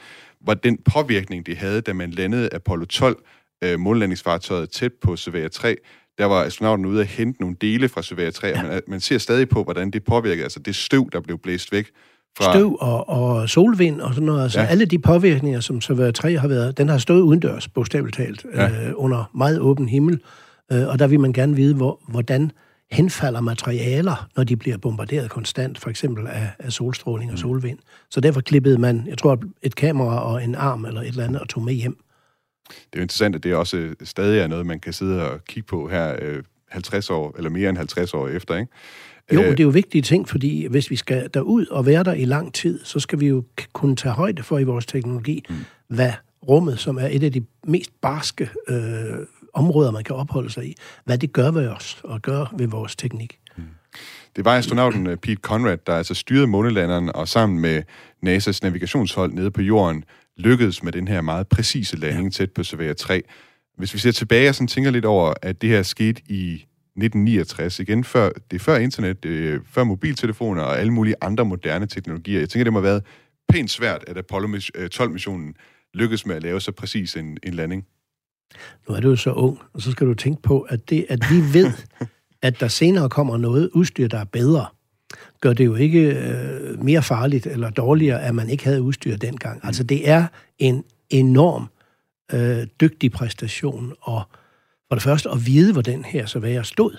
[0.46, 3.22] var den påvirkning, det havde, da man landede Apollo 12,
[3.64, 5.76] øh, månelandingsfartøjet tæt på Surveyor 3,
[6.18, 8.62] der var astronauten ude at hente nogle dele fra Surveyor 3, ja.
[8.62, 11.72] og man, man ser stadig på, hvordan det påvirkede, altså det støv, der blev blæst
[11.72, 11.90] væk
[12.38, 12.52] fra...
[12.52, 14.42] Støv og, og solvind og sådan noget.
[14.42, 14.66] Altså ja.
[14.66, 18.68] alle de påvirkninger, som Surveyor 3 har været, den har stået udendørs, bogstaveligt talt, ja.
[18.68, 20.20] øh, under meget åben himmel.
[20.72, 22.52] Øh, og der vil man gerne vide, hvor, hvordan
[22.90, 27.38] henfalder materialer, når de bliver bombarderet konstant, for eksempel af, af solstråling og mm.
[27.38, 27.78] solvind.
[28.10, 31.40] Så derfor klippede man, jeg tror, et kamera og en arm eller et eller andet
[31.40, 31.98] og tog med hjem.
[32.68, 35.66] Det er jo interessant, at det også stadig er noget, man kan sidde og kigge
[35.66, 38.72] på her øh, 50 år, eller mere end 50 år efter, ikke?
[39.32, 42.12] Jo, øh, det er jo vigtige ting, fordi hvis vi skal derud og være der
[42.12, 45.54] i lang tid, så skal vi jo kunne tage højde for i vores teknologi, mm.
[45.88, 46.12] hvad
[46.48, 50.74] rummet, som er et af de mest barske øh, områder, man kan opholde sig i,
[51.04, 53.38] hvad det gør ved os og gør ved vores teknik.
[54.36, 57.82] Det var astronauten øh, Pete Conrad, der altså styrede månelanderen og sammen med
[58.26, 60.04] NASA's navigationshold nede på jorden
[60.36, 62.30] lykkedes med den her meget præcise landing ja.
[62.30, 63.22] tæt på Surveyor 3.
[63.76, 67.80] Hvis vi ser tilbage og sådan tænker lidt over, at det her skete i 1969,
[67.80, 71.86] igen før, det er før internet, det er før mobiltelefoner og alle mulige andre moderne
[71.86, 72.38] teknologier.
[72.38, 73.02] Jeg tænker, det må have været
[73.48, 74.58] pænt svært, at Apollo
[74.94, 75.54] 12-missionen øh,
[75.94, 77.86] lykkedes med at lave så præcis en, en landing.
[78.88, 81.20] Nu er du jo så ung, og så skal du tænke på, at det, at
[81.30, 81.72] vi ved,
[82.42, 84.66] at der senere kommer noget udstyr, der er bedre,
[85.40, 89.60] gør det jo ikke øh, mere farligt eller dårligere, at man ikke havde udstyr dengang.
[89.62, 89.66] Mm.
[89.66, 90.26] Altså det er
[90.58, 91.68] en enorm
[92.32, 94.22] øh, dygtig præstation, og
[94.88, 96.96] for det første at vide, hvor den her så være stod,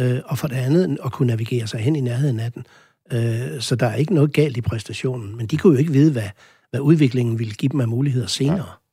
[0.00, 2.66] øh, og for det andet at kunne navigere sig hen i nærheden af den.
[3.12, 6.12] Øh, så der er ikke noget galt i præstationen, men de kunne jo ikke vide,
[6.12, 6.28] hvad,
[6.70, 8.56] hvad udviklingen ville give dem af muligheder senere.
[8.56, 8.87] Ja.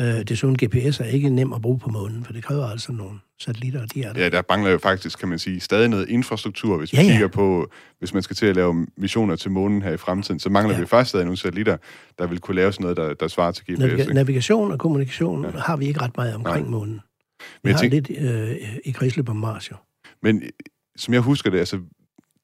[0.00, 3.18] Øh, sådan, GPS er ikke nem at bruge på månen, for det kræver altså nogle
[3.40, 4.20] satellitter, og de er der.
[4.22, 7.10] Ja, der mangler jo faktisk, kan man sige, stadig noget infrastruktur, hvis vi ja, ja.
[7.10, 10.50] kigger på, hvis man skal til at lave missioner til månen her i fremtiden, så
[10.50, 10.80] mangler ja.
[10.80, 11.76] vi faktisk stadig nogle satellitter,
[12.18, 13.82] der vil kunne lave sådan noget, der, der svarer til GPS.
[13.82, 15.50] Naviga- navigation og kommunikation ja.
[15.50, 16.70] har vi ikke ret meget omkring Nej.
[16.70, 16.94] månen.
[16.94, 17.00] Vi
[17.64, 19.76] Men har tænker, lidt øh, i kredsløb om Mars, jo.
[20.22, 20.42] Men
[20.96, 21.80] som jeg husker det, altså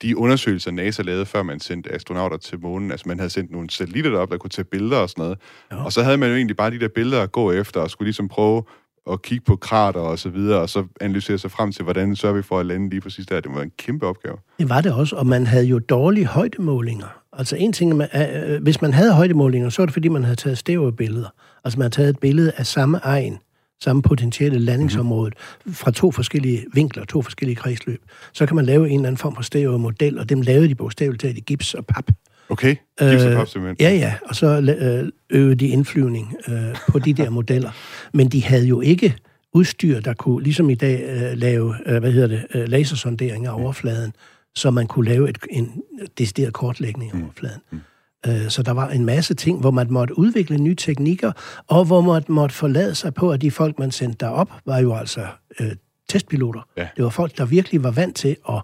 [0.03, 3.71] de undersøgelser, NASA lavede, før man sendte astronauter til månen, altså man havde sendt nogle
[3.71, 5.39] satellitter derop, der kunne tage billeder og sådan noget.
[5.73, 5.85] Ja.
[5.85, 8.07] Og så havde man jo egentlig bare de der billeder at gå efter, og skulle
[8.07, 8.63] ligesom prøve
[9.11, 12.37] at kigge på krater og så videre, og så analysere sig frem til, hvordan sørger
[12.37, 13.41] vi for at lande lige præcis der.
[13.41, 14.37] Det var en kæmpe opgave.
[14.59, 17.07] Det var det også, og man havde jo dårlige højdemålinger.
[17.33, 20.59] Altså en ting, øh, hvis man havde højdemålinger, så var det fordi, man havde taget
[20.59, 21.29] stereobilleder.
[21.65, 23.39] Altså man havde taget et billede af samme egen
[23.83, 25.75] samme potentielle landingsområde mm-hmm.
[25.75, 28.03] fra to forskellige vinkler, to forskellige kredsløb.
[28.33, 31.21] Så kan man lave en eller anden form for stereo-model, og dem lavede de bogstaveligt
[31.21, 32.05] talt i gips og pap.
[32.49, 33.77] Okay, gips og pap simpelthen.
[33.81, 37.71] Ja, ja, og så øh, øvede de indflyvning øh, på de der modeller.
[38.13, 39.17] Men de havde jo ikke
[39.55, 43.63] udstyr, der kunne, ligesom i dag, øh, lave, øh, hvad hedder det, øh, lasersondering af
[43.63, 44.13] overfladen,
[44.55, 45.83] så man kunne lave et, en
[46.19, 47.25] decideret kortlægning af mm.
[47.25, 47.61] overfladen.
[47.71, 47.81] Mm.
[48.27, 51.33] Øh, så der var en masse ting, hvor man måtte udvikle nye teknikker,
[51.67, 54.95] og hvor man måtte forlade sig på, at de folk, man sendte derop, var jo
[54.95, 55.27] altså
[55.61, 55.73] øh,
[56.09, 56.69] testpiloter.
[56.77, 56.89] Ja.
[56.97, 58.63] Det var folk, der virkelig var vant til at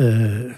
[0.00, 0.52] øh,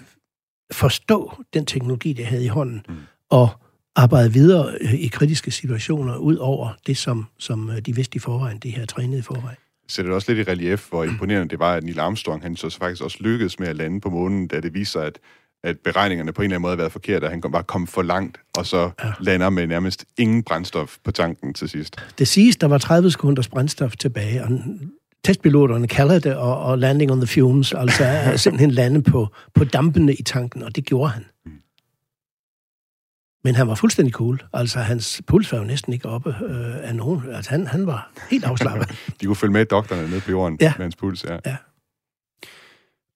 [0.72, 2.94] forstå den teknologi, de havde i hånden, mm.
[3.30, 3.48] og
[3.96, 8.18] arbejde videre øh, i kritiske situationer, ud over det, som, som øh, de vidste i
[8.18, 9.56] forvejen, de her trænede i forvejen
[9.88, 12.78] sætter det også lidt i relief, hvor imponerende det var, at Neil Armstrong han så
[12.78, 15.18] faktisk også lykkedes med at lande på månen, da det viser sig, at
[15.64, 18.02] at beregningerne på en eller anden måde har været forkerte, at han bare kom for
[18.02, 19.12] langt, og så ja.
[19.20, 21.96] lander med nærmest ingen brændstof på tanken til sidst.
[22.18, 24.50] Det siges, der var 30 sekunders brændstof tilbage, og
[25.24, 28.04] testpiloterne kalder det, og, og landing on the fumes, altså
[28.36, 31.24] simpelthen lande på, på dampene i tanken, og det gjorde han.
[31.46, 31.52] Mm.
[33.44, 34.42] Men han var fuldstændig cool.
[34.52, 37.22] Altså, hans puls var jo næsten ikke oppe øh, af nogen.
[37.34, 38.88] Altså, han, han var helt afslappet.
[39.20, 40.72] De kunne følge med doktorerne nede på jorden ja.
[40.76, 41.36] med hans puls, ja.
[41.46, 41.56] ja.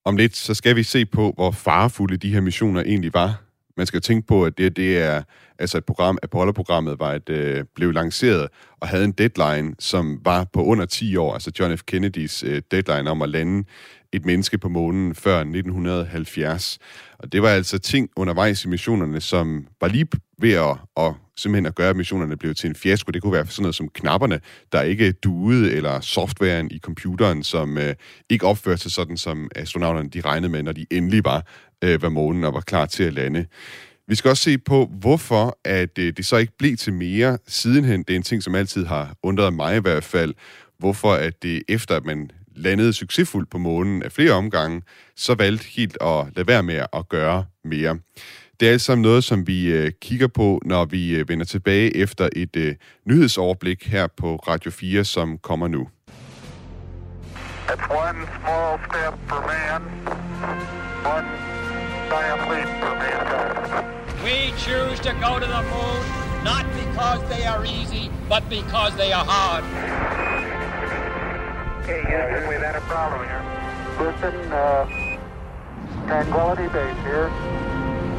[0.07, 3.43] Om lidt, så skal vi se på, hvor farefulde de her missioner egentlig var.
[3.77, 5.23] Man skal tænke på, at det, det er
[5.59, 8.49] altså et program, Apollo-programmet var et, øh, blev lanceret
[8.81, 11.83] og havde en deadline, som var på under 10 år, altså John F.
[11.83, 13.65] Kennedys øh, deadline om at lande
[14.13, 16.79] et menneske på månen før 1970.
[17.19, 20.07] Og det var altså ting undervejs i missionerne, som var lige
[20.39, 23.11] ved at, at simpelthen at gøre, at missionerne blev til en fiasko.
[23.11, 24.41] Det kunne være sådan noget som knapperne,
[24.73, 27.95] der ikke duede, eller softwaren i computeren, som øh,
[28.31, 31.47] ikke opførte sig sådan, som astronauterne de regnede med, når de endelig var
[31.85, 33.47] øh, ved månen og var klar til at lande.
[34.09, 38.03] Vi skal også se på, hvorfor at øh, det så ikke blev til mere sidenhen.
[38.03, 40.35] Det er en ting, som altid har undret mig i hvert fald.
[40.79, 44.83] Hvorfor at det efter, at man landede succesfuldt på månen af flere omgange,
[45.17, 47.99] så valgte helt at lade være med at gøre mere.
[48.61, 51.97] Det er alt sammen noget, som vi øh, kigger på, når vi øh, vender tilbage
[51.97, 52.75] efter et øh,
[53.07, 55.89] nyhedsoverblik her på Radio 4, som kommer nu.
[57.69, 59.83] It's one small step for man,
[61.15, 61.29] one
[62.13, 63.87] giant leap for mankind.
[64.25, 69.13] We choose to go to the moon not because they are easy, but because they
[69.13, 69.65] are hard.
[71.83, 73.43] Okay, Houston, we've had a problem here.
[73.99, 74.87] Houston, uh,
[76.07, 77.29] Tranquility Base here.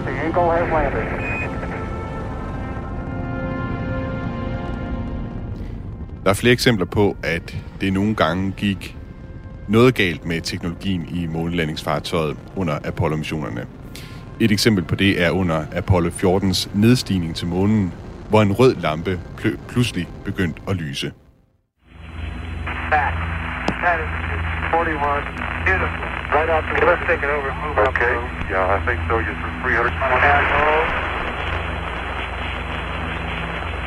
[0.08, 1.04] The Eagle has landed.
[6.24, 8.98] Der er flere eksempler på, at det nogle gange gik
[9.68, 13.66] noget galt med teknologien i månelandingsfartøjet under Apollo-missionerne.
[14.40, 17.94] Et eksempel på det er under Apollo 14's nedstigning til månen,
[18.30, 21.12] hvor en rød lampe pl- pludselig begyndte at lyse.
[22.92, 23.14] That,
[23.84, 24.10] That is
[24.74, 25.22] 41.
[25.66, 26.17] Beautiful.
[26.36, 28.16] Right out the Let's take it over move okay.
[28.16, 28.50] up.
[28.52, 29.14] Yeah, I think so.
[29.26, 29.92] You're through 300.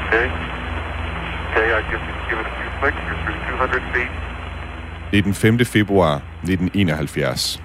[0.07, 0.27] Okay.
[1.51, 3.01] Okay, I give, give it a few clicks.
[3.07, 4.13] You're through 200 feet.
[5.11, 5.65] Det er den 5.
[5.65, 7.63] februar 1971.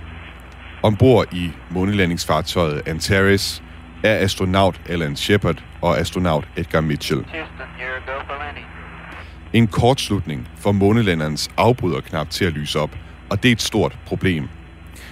[0.84, 3.64] Ombord i månelandingsfartøjet Antares
[4.04, 7.26] er astronaut Alan Shepard og astronaut Edgar Mitchell.
[9.54, 12.92] En kortslutning får månelanderens afbryderknap til at lyse op,
[13.30, 14.50] og det er et stort problem.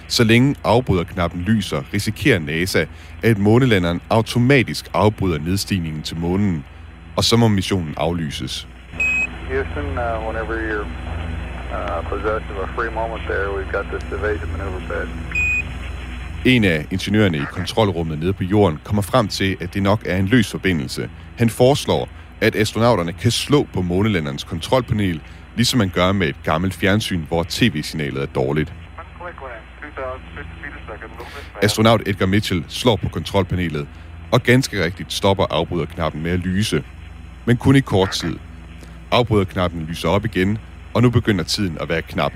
[0.08, 2.84] Så længe afbryderknappen lyser, risikerer NASA,
[3.22, 6.64] at månelanderen automatisk afbryder nedstigningen til månen,
[7.16, 8.68] og så må missionen aflyses.
[9.48, 10.86] Houston, uh, whenever you're
[11.76, 15.08] uh, possessed of a free moment there, we've got this evasion maneuver bed.
[16.44, 20.16] En af ingeniørerne i kontrolrummet nede på jorden kommer frem til, at det nok er
[20.16, 21.10] en løs forbindelse.
[21.38, 22.08] Han foreslår,
[22.40, 25.20] at astronauterne kan slå på månelanderens kontrolpanel,
[25.56, 28.72] ligesom man gør med et gammelt fjernsyn, hvor tv-signalet er dårligt.
[31.62, 33.86] Astronaut Edgar Mitchell slår på kontrolpanelet,
[34.30, 36.84] og ganske rigtigt stopper afbryderknappen med at lyse.
[37.44, 38.36] Men kun i kort tid.
[39.10, 40.58] Afbryderknappen lyser op igen,
[40.94, 42.32] og nu begynder tiden at være knap.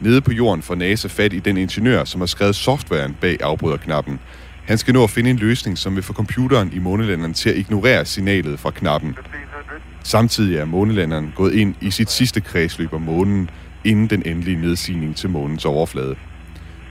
[0.00, 4.20] Nede på jorden får NASA fat i den ingeniør, som har skrevet softwaren bag afbryderknappen.
[4.66, 7.56] Han skal nå at finde en løsning, som vil få computeren i månelanderen til at
[7.56, 9.10] ignorere signalet fra knappen.
[9.10, 9.80] 1500.
[10.02, 13.50] Samtidig er månelanderen gået ind i sit sidste kredsløb om månen,
[13.84, 16.16] inden den endelige nedsigning til månens overflade.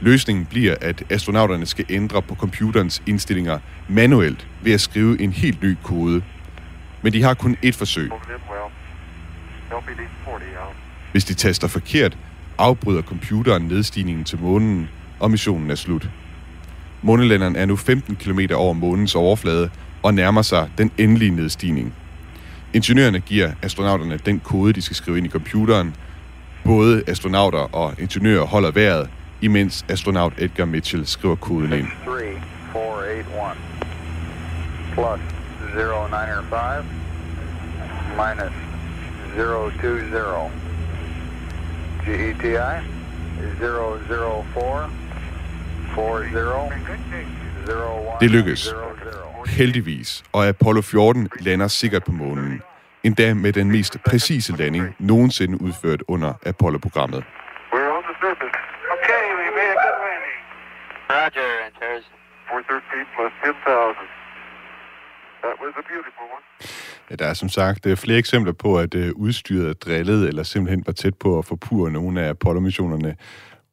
[0.01, 5.63] Løsningen bliver, at astronauterne skal ændre på computerens indstillinger manuelt ved at skrive en helt
[5.63, 6.21] ny kode.
[7.01, 8.11] Men de har kun ét forsøg.
[11.11, 12.17] Hvis de taster forkert,
[12.57, 16.09] afbryder computeren nedstigningen til månen, og missionen er slut.
[17.01, 19.69] Månelanderen er nu 15 km over månens overflade
[20.03, 21.93] og nærmer sig den endelige nedstigning.
[22.73, 25.95] Ingeniørerne giver astronauterne den kode, de skal skrive ind i computeren.
[26.63, 29.09] Både astronauter og ingeniører holder vejret,
[29.45, 31.87] imens astronaut Edgar Mitchell skriver koden ind.
[32.03, 33.57] 6481
[34.93, 35.19] plus
[35.75, 36.85] 095
[38.19, 38.53] minus
[39.35, 40.51] 020
[42.05, 42.55] GETI
[43.59, 44.89] 004
[45.95, 48.73] 40 01 Det lykkes.
[49.47, 52.61] Heldigvis, og Apollo 14 lander sikkert på månen.
[53.03, 57.23] Endda med den mest præcise landing nogensinde udført under Apollo-programmet.
[57.73, 58.55] We're on the surface.
[58.95, 60.37] Okay, we made a good landing.
[61.09, 62.05] Roger, Antares.
[62.49, 64.07] 413 plus 10,000.
[65.45, 66.43] That was a beautiful one.
[67.09, 70.43] Ja, der er som sagt øh, flere eksempler på, at øh, udstyret er drillet eller
[70.43, 73.15] simpelthen var tæt på at forpure nogle af Apollo-missionerne.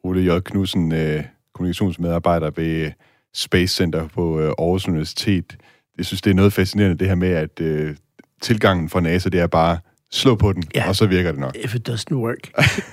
[0.05, 0.41] Ole J.
[0.41, 2.93] Knudsen, øh, kommunikationsmedarbejder ved
[3.35, 5.57] Space Center på Aarhus Universitet.
[5.99, 7.97] Jeg synes, det er noget fascinerende, det her med, at øh,
[8.43, 9.79] tilgangen fra NASA, det er bare
[10.11, 10.89] slå på den, Ja.
[10.89, 11.57] og så virker det nok.
[11.57, 12.39] If it doesn't work,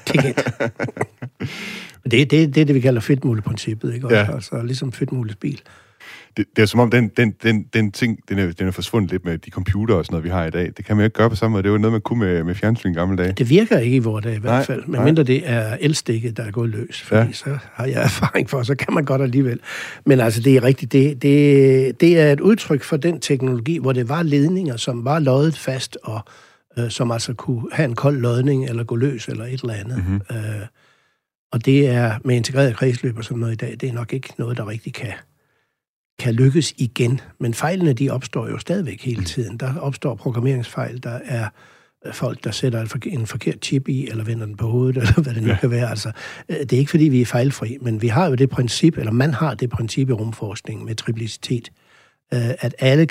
[0.05, 0.37] kick it.
[2.03, 4.07] det, det, det er det, vi kalder fedtmuleprincippet, ikke?
[4.12, 4.19] Ja.
[4.19, 4.33] Ja.
[4.35, 5.62] Altså, ligesom fedtmules bil.
[6.38, 9.12] Det, det er som om, den, den, den, den ting, den er, den er forsvundet
[9.12, 10.71] lidt med de computer og sådan noget, vi har i dag.
[10.77, 11.63] Det kan man jo ikke gøre på samme måde.
[11.63, 13.31] Det var noget, man kunne med, med fjernsyn i gamle dage.
[13.33, 16.43] Det virker ikke i vores dag i hvert Nej, fald, medmindre det er elstikket, der
[16.43, 17.31] er gået løs, fordi Ja.
[17.31, 19.59] så har jeg erfaring for, så kan man godt alligevel.
[20.05, 23.93] Men altså, det er rigtigt, det, det, det er et udtryk for den teknologi, hvor
[23.93, 26.21] det var ledninger, som var løjet fast, og
[26.79, 29.97] øh, som altså kunne have en kold lodning, eller gå løs, eller et eller andet.
[29.97, 30.12] Mhm.
[30.12, 30.38] Mm-hmm.
[30.38, 30.65] Øh,
[31.51, 34.33] og det er med integreret kredsløb og sådan noget i dag, det er nok ikke
[34.38, 35.13] noget, der rigtig kan,
[36.19, 37.21] kan lykkes igen.
[37.39, 39.57] Men fejlene, de opstår jo stadigvæk hele tiden.
[39.57, 41.49] Der opstår programmeringsfejl, der er
[42.05, 44.97] øh, folk, der sætter en forke- en forkert chip i, eller vender den på hovedet,
[45.01, 45.57] eller hvad det nu Ja.
[45.57, 45.89] kan være.
[45.89, 46.12] Altså,
[46.49, 49.12] øh, det er ikke, fordi vi er fejlfri, men vi har jo det princip, eller
[49.12, 51.71] man har det princip i rumforskning med triplicitet,
[52.33, 53.07] øh, at alle,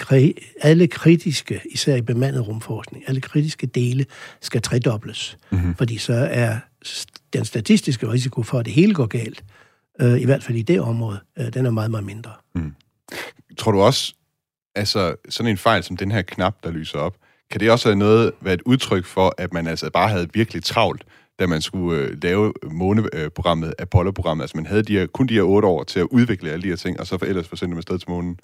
[0.60, 4.06] alle kritiske, især i bemandet rumforskning, alle kritiske dele
[4.40, 5.38] skal tredobles.
[5.50, 5.74] Mm-hmm.
[5.74, 6.56] Fordi så er
[7.32, 9.44] den statistiske risiko for, at det hele går galt,
[10.00, 12.32] øh, i hvert fald i det område, øh, den er meget, meget mindre.
[12.54, 12.74] Mm.
[13.58, 14.14] Tror du også,
[14.74, 17.16] altså sådan en fejl som den her knap, der lyser op,
[17.50, 20.64] kan det også have noget, være et udtryk for, at man altså bare havde virkelig
[20.64, 21.04] travlt,
[21.38, 24.44] da man skulle øh, lave måneprogrammet, øh, Apollo-programmet?
[24.44, 26.68] Altså man havde de her, kun de her otte år til at udvikle alle de
[26.68, 28.40] her ting, og så for ellers forsende dem afsted til månen.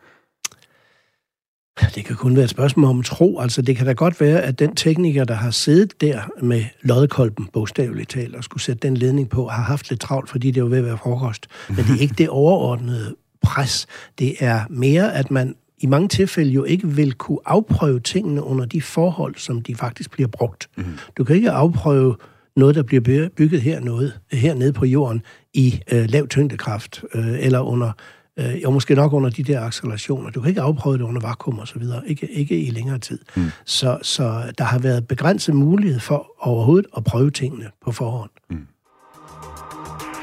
[1.94, 3.40] Det kan kun være et spørgsmål om tro.
[3.40, 7.48] Altså, det kan da godt være, at den tekniker, der har siddet der med lodkolben,
[7.52, 10.68] bogstaveligt talt, og skulle sætte den ledning på, har haft lidt travlt, fordi det var
[10.68, 11.46] ved at være frokost.
[11.68, 13.86] Men det er ikke det overordnede pres.
[14.18, 18.64] Det er mere, at man i mange tilfælde jo ikke vil kunne afprøve tingene under
[18.64, 20.68] de forhold, som de faktisk bliver brugt.
[20.76, 20.84] Mm.
[21.18, 22.16] Du kan ikke afprøve
[22.56, 25.22] noget, der bliver bygget her noget, hernede på jorden
[25.54, 27.92] i øh, lav tyngdekraft, øh, eller under
[28.38, 30.30] øh, og måske nok under de der accelerationer.
[30.30, 33.18] Du kan ikke afprøve det under vakuum og så videre, ikke, ikke i længere tid.
[33.36, 33.50] Mm.
[33.64, 38.30] Så, så der har været begrænset mulighed for overhovedet at prøve tingene på forhånd.
[38.50, 38.66] Mm.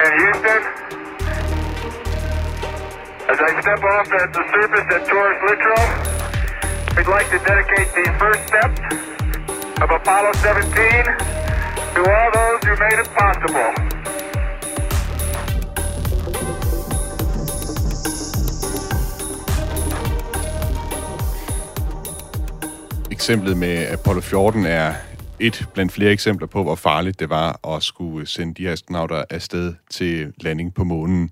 [0.03, 0.61] And Houston,
[3.31, 5.83] as I step off at the surface at Taurus Littrow,
[6.95, 8.71] we'd like to dedicate the first step
[9.83, 11.31] of Apollo 17
[11.95, 13.90] to all those who made it possible.
[23.21, 24.93] Eksemplet med Apollo 14 er
[25.39, 29.73] et blandt flere eksempler på, hvor farligt det var at skulle sende de astronauter afsted
[29.91, 31.29] til landing på månen.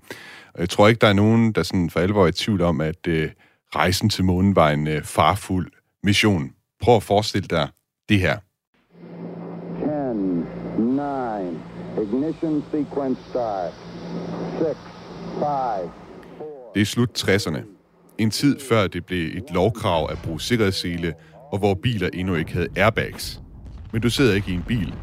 [0.54, 2.80] Og jeg tror ikke, der er nogen, der sådan for alvor er i tvivl om,
[2.80, 3.14] at uh,
[3.74, 5.72] rejsen til månen var en uh, farfuld
[6.02, 6.50] mission.
[6.80, 7.68] Prøv at forestille dig
[8.08, 8.38] det her.
[10.76, 13.72] 10, 9, ignition sequence start.
[14.58, 14.78] 6,
[15.38, 15.90] 5,
[16.74, 17.60] Det er slut 60'erne.
[18.18, 21.14] En tid før det blev et lovkrav at bruge sikkerhedssele
[21.52, 23.40] og hvor biler endnu ikke havde airbags.
[23.92, 24.94] Men du sidder ikke i en bil.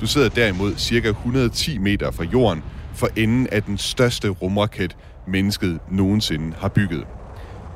[0.00, 2.62] Du sidder derimod cirka 110 meter fra jorden
[2.94, 7.04] for enden af den største rumraket, mennesket nogensinde har bygget.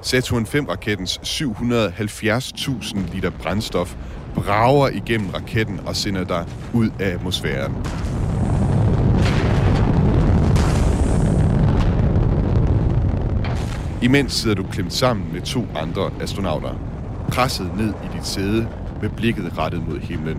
[0.03, 3.97] Saturn 5-rakettens 770.000 liter brændstof
[4.35, 7.75] brager igennem raketten og sender dig ud af atmosfæren.
[14.03, 16.98] Imens sidder du klemt sammen med to andre astronauter
[17.29, 18.69] presset ned i dit sæde
[19.03, 20.38] med blikket rettet mod himlen.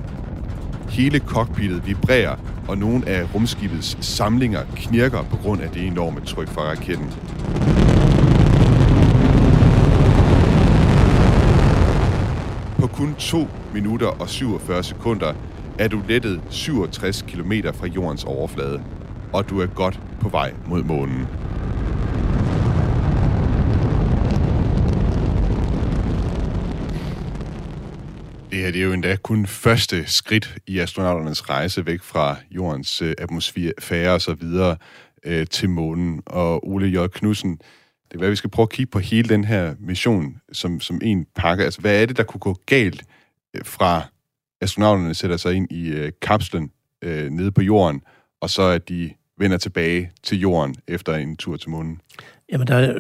[0.90, 2.36] Hele cockpittet vibrerer,
[2.68, 7.08] og nogle af rumskibets samlinger knirker på grund af det enorme tryk fra raketten.
[12.80, 15.34] På kun 2 minutter og 47 sekunder
[15.80, 18.82] er du lettet 67 km fra jordens overflade,
[19.34, 21.28] og du er godt på vej mod månen.
[28.60, 33.02] Det her det er jo endda kun første skridt i astronauternes rejse væk fra jordens
[33.02, 34.78] øh, atmosfære og så videre
[35.26, 36.22] øh, til månen.
[36.26, 37.08] Og Ole J.
[37.08, 37.52] Knudsen,
[38.08, 41.00] det er hvad vi skal prøve at kigge på hele den her mission som, som
[41.04, 41.64] en pakke.
[41.64, 43.04] Altså, hvad er det, der kunne gå galt
[43.56, 44.02] øh, fra
[44.62, 48.02] astronauterne sætter sig ind i øh, kapslen øh, nede på jorden,
[48.42, 52.02] og så at de vender tilbage til jorden efter en tur til månen?
[52.52, 52.94] Jamen, der er,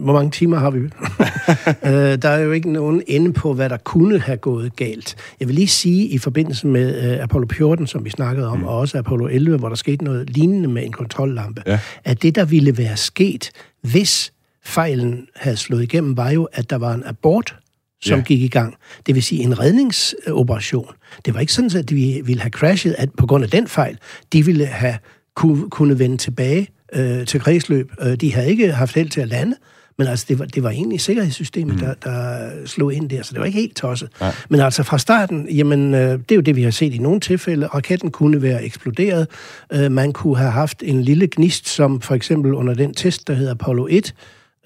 [0.00, 0.78] hvor mange timer har vi?
[1.88, 5.16] øh, der er jo ikke nogen ende på, hvad der kunne have gået galt.
[5.40, 8.64] Jeg vil lige sige, i forbindelse med uh, Apollo 14, som vi snakkede om, mm.
[8.64, 11.78] og også Apollo 11, hvor der skete noget lignende med en kontrollampe, ja.
[12.04, 13.50] at det, der ville være sket,
[13.82, 14.32] hvis
[14.64, 17.56] fejlen havde slået igennem, var jo, at der var en abort,
[18.02, 18.24] som ja.
[18.24, 18.74] gik i gang.
[19.06, 20.94] Det vil sige en redningsoperation.
[21.24, 23.98] Det var ikke sådan, at de ville have crashet at på grund af den fejl.
[24.32, 24.96] De ville have
[25.36, 27.92] kunne, kunne vende tilbage øh, til kredsløb.
[28.00, 29.56] Øh, de havde ikke haft held til at lande,
[29.98, 31.80] men altså, det var, det var egentlig sikkerhedssystemet, mm.
[31.80, 34.08] der, der slog ind der, så det var ikke helt tosset.
[34.20, 34.34] Nej.
[34.48, 37.20] Men altså fra starten, jamen, øh, det er jo det, vi har set i nogle
[37.20, 37.66] tilfælde.
[37.66, 39.26] Raketten kunne være eksploderet.
[39.72, 43.34] Øh, man kunne have haft en lille gnist, som for eksempel under den test, der
[43.34, 44.14] hedder Apollo 1,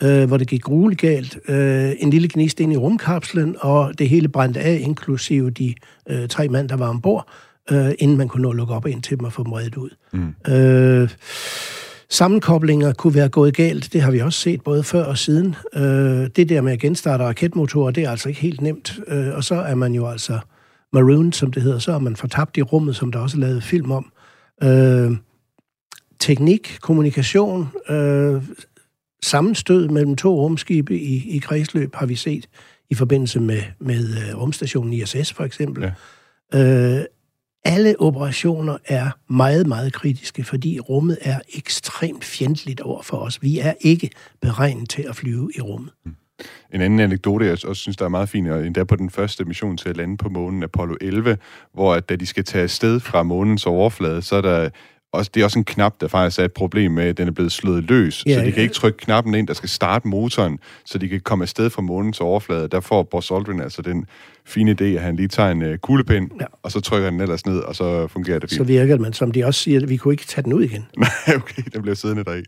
[0.02, 1.38] øh, hvor det gik grueligt galt.
[1.48, 5.74] Øh, en lille gnist ind i rumkapslen, og det hele brændte af, inklusive de
[6.08, 7.28] øh, tre mand, der var ombord,
[7.70, 9.76] øh, inden man kunne nå at lukke op ind til dem og få dem reddet
[9.76, 9.90] ud.
[10.12, 10.52] Mm.
[10.52, 11.08] Øh,
[12.10, 15.56] Sammenkoblinger kunne være gået galt, det har vi også set både før og siden.
[15.74, 19.00] Øh, det der med at genstarte raketmotorer, det er altså ikke helt nemt.
[19.08, 20.38] Øh, og så er man jo altså
[20.92, 23.62] maroon, som det hedder, så er man fortabt i rummet, som der også er lavet
[23.62, 24.12] film om.
[24.62, 25.10] Øh,
[26.18, 28.42] teknik, kommunikation, øh,
[29.22, 32.48] sammenstød mellem to rumskibe i, i kredsløb har vi set
[32.90, 34.04] i forbindelse med, med
[34.34, 35.92] uh, rumstationen ISS for eksempel.
[36.52, 36.98] Ja.
[36.98, 37.04] Øh,
[37.66, 43.42] alle operationer er meget, meget kritiske, fordi rummet er ekstremt fjendtligt over for os.
[43.42, 44.10] Vi er ikke
[44.40, 45.92] beregnet til at flyve i rummet.
[46.04, 46.16] Mm.
[46.74, 49.44] En anden anekdote, jeg også synes, der er meget fin, og endda på den første
[49.44, 51.38] mission til at lande på månen, Apollo 11,
[51.74, 54.68] hvor at, da de skal tage afsted fra månens overflade, så er der
[55.16, 57.32] også, det er også en knap, der faktisk er et problem med, at den er
[57.32, 58.50] blevet slået løs, Ja, så de ja.
[58.50, 61.82] kan ikke trykke knappen ind, der skal starte motoren, så de kan komme afsted fra
[61.82, 62.68] månens overflade.
[62.68, 64.06] Der får Buzz Aldrin altså den
[64.46, 66.46] fine idé, at han lige tager en uh, kuglepind, Ja.
[66.62, 68.56] og så trykker den ellers ned, og så fungerer det fint.
[68.58, 70.62] Så virker det, men som de også siger, at vi kunne ikke tage den ud
[70.62, 70.86] igen.
[70.98, 72.42] Nej, okay, den bliver siddende deri.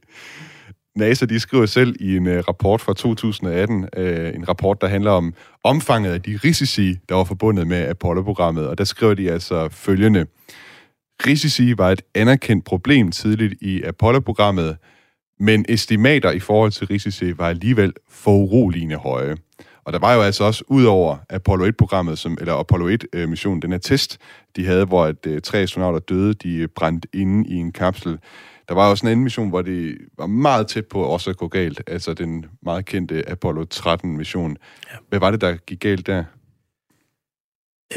[0.96, 4.02] NASA, de skriver selv i en uh, rapport fra 2018, uh,
[4.34, 8.78] en rapport, der handler om omfanget af de risici, der var forbundet med Apollo-programmet, og
[8.78, 10.26] der skriver de altså følgende.
[11.26, 14.76] Risici var et anerkendt problem tidligt i Apollo-programmet,
[15.40, 19.36] men estimater i forhold til risici var alligevel foruroligende høje.
[19.84, 23.72] Og der var jo altså også, ud over Apollo 1-programmet, som, eller Apollo 1-missionen, den
[23.72, 24.18] her test,
[24.56, 28.18] de havde, hvor at, uh, tre astronauter døde, de øh, brændte inde i en kapsel.
[28.68, 31.48] Der var også en anden mission, hvor det var meget tæt på også at gå
[31.48, 34.56] galt, altså den meget kendte Apollo 13-mission.
[34.90, 34.96] Ja.
[35.08, 36.24] Hvad var det, der gik galt der?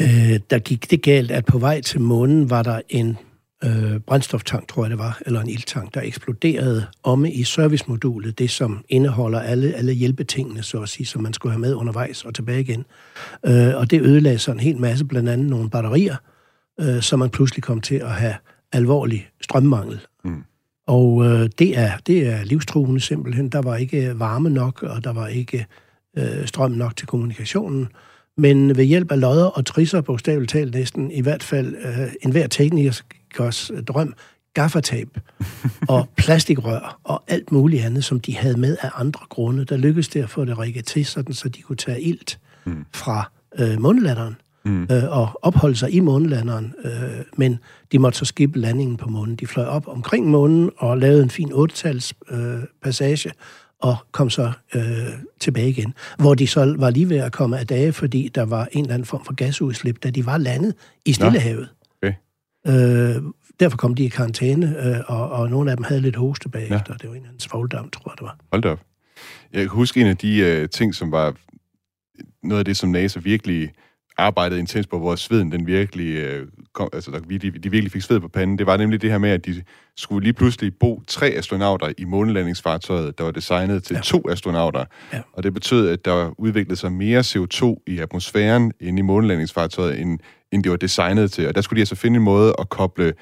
[0.00, 3.18] Øh, der gik det galt, at på vej til månen var der en
[3.64, 8.50] øh, brændstoftank, tror jeg det var, eller en ildtank, der eksploderede omme i servicemodulet, det
[8.50, 12.34] som indeholder alle, alle hjælpetingene, så at sige, som man skulle have med undervejs og
[12.34, 12.84] tilbage igen.
[13.46, 16.16] Øh, og det ødelagde så en hel masse, blandt andet nogle batterier,
[16.80, 18.34] øh, så man pludselig kom til at have
[18.72, 20.00] alvorlig strømmangel.
[20.24, 20.44] Mm.
[20.86, 23.48] Og øh, det, er, det er livstruende simpelthen.
[23.48, 25.66] Der var ikke varme nok, og der var ikke
[26.18, 27.88] øh, strøm nok til kommunikationen.
[28.36, 32.46] Men ved hjælp af lodder og trisser, bogstaveligt talt næsten, i hvert fald øh, enhver
[32.46, 33.04] teknikers
[33.88, 34.14] drøm,
[34.54, 35.08] gaffertab
[35.88, 40.08] og plastikrør og alt muligt andet, som de havde med af andre grunde, der lykkedes
[40.08, 42.84] det at få det rigget til, sådan, så de kunne tage ilt Mm.
[42.94, 44.82] fra øh, månelanderen Mm.
[44.90, 46.92] øh, og opholde sig i månelanderen, øh,
[47.36, 47.58] men
[47.92, 49.36] de måtte så skippe landingen på månen.
[49.36, 53.32] De fløj op omkring månen og lavede en fin 8-tals øh, passage
[53.82, 54.82] og kom så øh,
[55.40, 58.68] tilbage igen, hvor de så var lige ved at komme af dage, fordi der var
[58.72, 60.74] en eller anden form for gasudslip, da de var landet
[61.04, 61.68] i Stillehavet.
[62.02, 62.12] Okay.
[62.66, 63.22] Øh,
[63.60, 66.76] derfor kom de i karantæne, øh, og, og nogle af dem havde lidt hoste bagefter.
[66.88, 66.94] Ja.
[66.94, 68.38] Det var en eller anden svogldam, tror jeg, det var.
[68.52, 68.80] Hold da op.
[69.52, 71.34] Jeg kan huske en af de øh, ting, som var
[72.42, 73.72] noget af det, som NASA virkelig
[74.18, 78.02] arbejdede intens på, hvor sveden den virkelig, øh, kom, altså der, de, de virkelig fik
[78.02, 79.62] sved på panden, det var nemlig det her med, at de
[79.96, 84.00] skulle lige pludselig bo tre astronauter i månelandingsfartøjet, der var designet til Ja.
[84.00, 84.84] to astronauter.
[85.12, 85.20] Ja.
[85.32, 90.18] Og det betød, at der udviklede sig mere CO2 i atmosfæren inde i månelandingsfartøjet, end,
[90.52, 91.48] end det var designet til.
[91.48, 93.12] Og der skulle de altså finde en måde at koble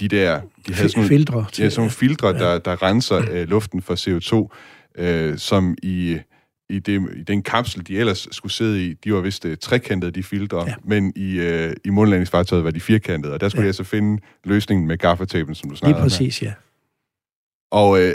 [0.00, 0.40] de der...
[0.66, 2.38] De havde sådan nogle, Filtre til, Ja, sådan nogle filtre, ja.
[2.38, 4.56] der, der renser øh, luften for CO2,
[5.02, 6.18] øh, som i,
[6.70, 10.10] i, det, i den kapsel, de ellers skulle sidde i, de var vist øh, trekantede,
[10.12, 10.74] de filtre, Ja.
[10.84, 13.64] men i, øh, i månelandingsfartøjet var de firkantede, og der skulle Ja.
[13.64, 16.00] de altså finde løsningen med gaffatapen, som du snakkede om.
[16.02, 16.04] her.
[16.04, 16.52] præcis, ja.
[17.70, 18.14] Og, øh,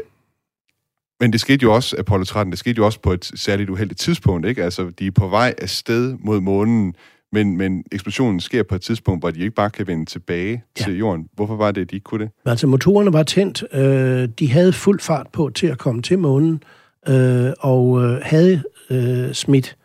[1.20, 4.00] men det skete jo også, Apollo 13, det skete jo også på et særligt uheldigt
[4.00, 4.64] tidspunkt, ikke?
[4.64, 6.96] Altså, de er på vej afsted mod månen,
[7.32, 10.84] men, men eksplosionen sker på et tidspunkt, hvor de ikke bare kan vende tilbage Ja.
[10.84, 11.28] til jorden.
[11.34, 12.32] Hvorfor var det, at de ikke kunne det?
[12.46, 13.64] Altså, motorerne var tændt.
[13.74, 16.64] Øh, de havde fuld fart på til at komme til månen,
[17.08, 19.78] øh, og øh, havde øh, smidt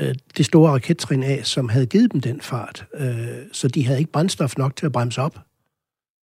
[0.00, 2.84] øh, det store rakettrin af, som havde givet dem den fart.
[2.94, 5.38] Øh, så de havde ikke brændstof nok til at bremse op.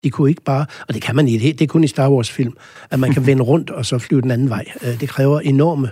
[0.04, 2.10] De kunne ikke bare, og det kan man i det, det er kun i Star
[2.10, 2.54] Wars-film,
[2.90, 4.66] at man kan vende rundt og så flyve den anden vej.
[4.84, 5.92] Øh, det kræver enorme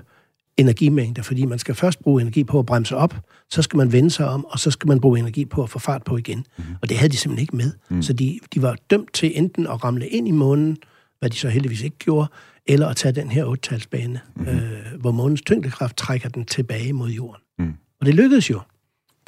[0.57, 3.15] energimængder, fordi man skal først bruge energi på at bremse op,
[3.49, 5.79] så skal man vende sig om, og så skal man bruge energi på at få
[5.79, 6.45] fart på igen.
[6.57, 6.63] Mm.
[6.81, 7.71] Og det havde de simpelthen ikke med.
[7.89, 8.01] Mm.
[8.01, 10.77] Så de, de var dømt til enten at ramle ind i månen,
[11.19, 12.27] hvad de så heldigvis ikke gjorde,
[12.67, 14.47] eller at tage den her 8-talsbane, mm.
[14.47, 17.41] øh, hvor månens tyngdekraft trækker den tilbage mod jorden.
[17.59, 17.73] Mm.
[17.99, 18.59] Og det lykkedes jo,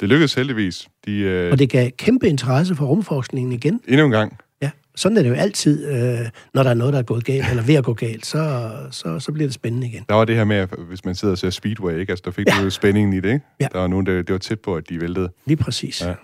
[0.00, 0.88] Det lykkedes heldigvis.
[1.04, 3.80] De, øh, og det gav kæmpe interesse for rumforskningen igen.
[3.88, 4.36] Endnu en gang.
[4.62, 7.50] Ja, sådan er det jo altid, øh, når der er noget, der er gået galt,
[7.50, 10.04] eller ved at gå galt, så, så, så bliver det spændende igen.
[10.08, 12.10] Der var det her med, at hvis man sidder og ser Speedway, ikke?
[12.10, 12.58] Altså, der fik ja.
[12.58, 13.44] du jo spændingen i det, ikke?
[13.60, 13.66] Ja.
[13.72, 15.30] Der var nogen, der, det var tæt på, at de væltede.
[15.46, 16.02] Lige præcis.
[16.02, 16.14] Ja.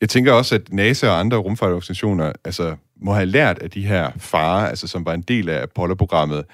[0.00, 4.10] Jeg tænker også, at NASA og andre rumfartorganisationer altså, må have lært af de her
[4.16, 6.44] farer, altså, som var en del af Apollo-programmet.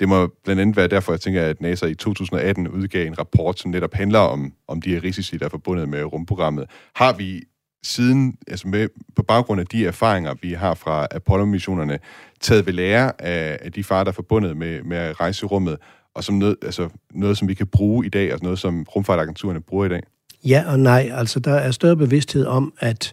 [0.00, 3.58] Det må blandt andet være derfor, jeg tænker, at NASA i 2018 udgav en rapport,
[3.58, 6.64] som netop handler om, om de her risici, der er forbundet med rumprogrammet.
[6.94, 7.42] Har vi
[7.82, 11.98] siden, altså med, på baggrund af de erfaringer, vi har fra Apollo-missionerne,
[12.40, 15.46] taget ved lære af, af de farer, der er forbundet med, med at rejse i
[15.46, 15.76] rummet,
[16.14, 19.60] og som noget, altså noget, som vi kan bruge i dag, og noget, som rumfartagenturerne
[19.60, 20.02] bruger i dag?
[20.44, 21.10] Ja og nej.
[21.14, 23.12] Altså, der er større bevidsthed om, at,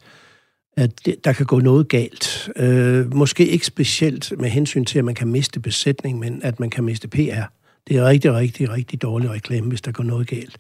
[0.77, 0.91] at
[1.23, 2.49] der kan gå noget galt.
[2.55, 6.69] Øh, måske ikke specielt med hensyn til, at man kan miste besætning, men at man
[6.69, 7.43] kan miste PR.
[7.87, 10.57] Det er rigtig, rigtig, rigtig dårlig reklame, hvis der går noget galt.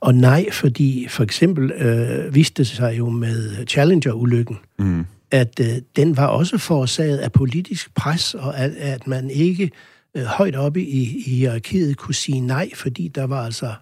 [0.00, 5.04] Og nej, fordi for eksempel øh, viste det sig jo med Challenger-ulykken, Mm.
[5.30, 9.70] at øh, den var også forårsaget af politisk pres, og at, at man ikke
[10.16, 13.74] øh, højt oppe i, i hierarkiet kunne sige nej, fordi der var altså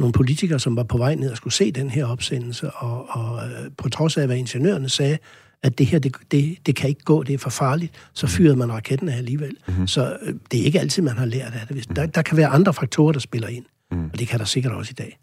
[0.00, 3.48] nogle politikere, som var på vej ned og skulle se den her opsendelse, og, og
[3.48, 5.18] øh, på trods af, hvad ingeniørerne sagde,
[5.62, 8.56] at det her, det, det, det kan ikke gå, det er for farligt, så fyrede
[8.56, 9.56] man raketten af alligevel.
[9.68, 9.86] Mm-hmm.
[9.86, 11.76] Så øh, det er ikke altid, man har lært af det.
[11.76, 14.04] Hvis, der, der kan være andre faktorer, der spiller ind, mm.
[14.12, 15.18] og det kan der sikkert også i dag.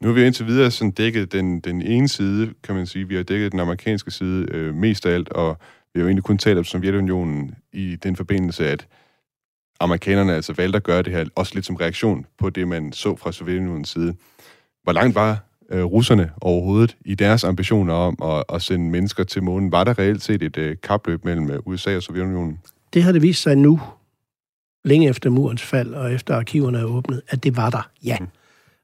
[0.00, 3.08] Nu har vi indtil videre sådan dækket den, den ene side, kan man sige.
[3.08, 5.58] Vi har dækket den amerikanske side øh, mest af alt, og
[5.94, 8.86] vi har jo egentlig kun talt om Sovjetunionen i den forbindelse, at
[9.80, 13.16] amerikanerne altså valgte at gøre det her, også lidt som reaktion på det, man så
[13.16, 14.14] fra Sovjetunionens side.
[14.82, 15.38] Hvor langt var
[15.70, 19.72] øh, russerne overhovedet i deres ambitioner om at, at sende mennesker til månen?
[19.72, 22.58] Var der reelt set et øh, kapløb mellem øh, USA og Sovjetunionen?
[22.94, 23.80] Det har det vist sig nu,
[24.84, 28.16] længe efter murens fald og efter arkiverne er åbnet, at det var der, ja.
[28.20, 28.26] Mm.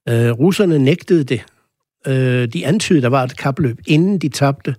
[0.08, 1.44] Øh, russerne nægtede det.
[2.06, 4.74] Øh, de antydede, der var et kapløb, inden de tabte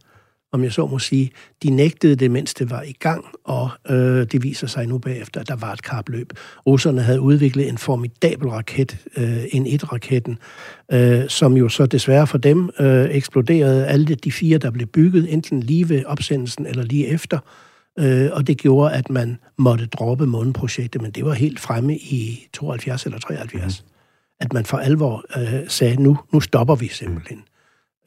[0.51, 1.31] om jeg så må sige.
[1.63, 5.41] De nægtede det, mens det var i gang, og øh, det viser sig nu bagefter,
[5.41, 6.33] at der var et kapløb.
[6.67, 10.37] Russerne havde udviklet en formidabel raket, øh, en et-raketten,
[10.91, 15.33] øh, som jo så desværre for dem øh, eksploderede alle de fire, der blev bygget,
[15.33, 17.39] enten lige ved opsendelsen eller lige efter,
[17.99, 22.47] øh, og det gjorde, at man måtte droppe måneprojektet, men det var helt fremme i
[22.53, 23.89] 72 eller 73, mm.
[24.39, 27.43] at man for alvor øh, sagde, nu, nu stopper vi simpelthen.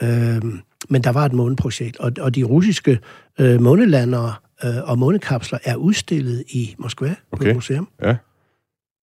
[0.03, 0.09] Mm.
[0.09, 0.43] Øh,
[0.89, 2.99] men der var et måneprojekt, og, og de russiske
[3.41, 7.45] øh, månelandere øh, og månekapsler er udstillet i Moskva okay.
[7.45, 7.89] på et museum.
[8.03, 8.17] Ja.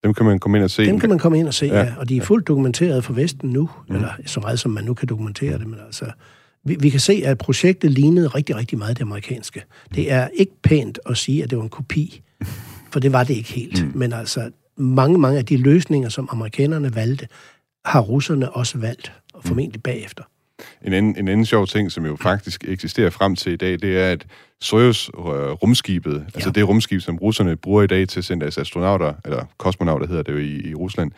[0.03, 0.85] Dem kan man komme ind og se.
[0.85, 1.79] Dem kan man komme ind og se, ja.
[1.79, 1.93] ja.
[1.97, 3.95] Og de er fuldt dokumenteret for Vesten nu, mm.
[3.95, 6.05] eller så meget som man nu kan dokumentere det, men altså...
[6.63, 9.63] Vi, vi kan se, at projektet lignede rigtig, rigtig meget det amerikanske.
[9.95, 12.21] Det er ikke pænt at sige, at det var en kopi,
[12.91, 13.85] for det var det ikke helt.
[13.85, 13.91] Mm.
[13.95, 17.27] Men altså, mange, mange af de løsninger, som amerikanerne valgte,
[17.85, 20.23] har russerne også valgt, og formentlig bagefter.
[20.85, 23.99] En anden, en anden sjov ting, som jo faktisk eksisterer frem til i dag, det
[23.99, 24.25] er, at
[24.63, 26.25] Soyuz-rumskibet, ja.
[26.35, 30.07] altså det rumskib, som russerne bruger i dag til at sende deres astronauter, eller kosmonauter
[30.07, 31.11] hedder det jo i, i Rusland,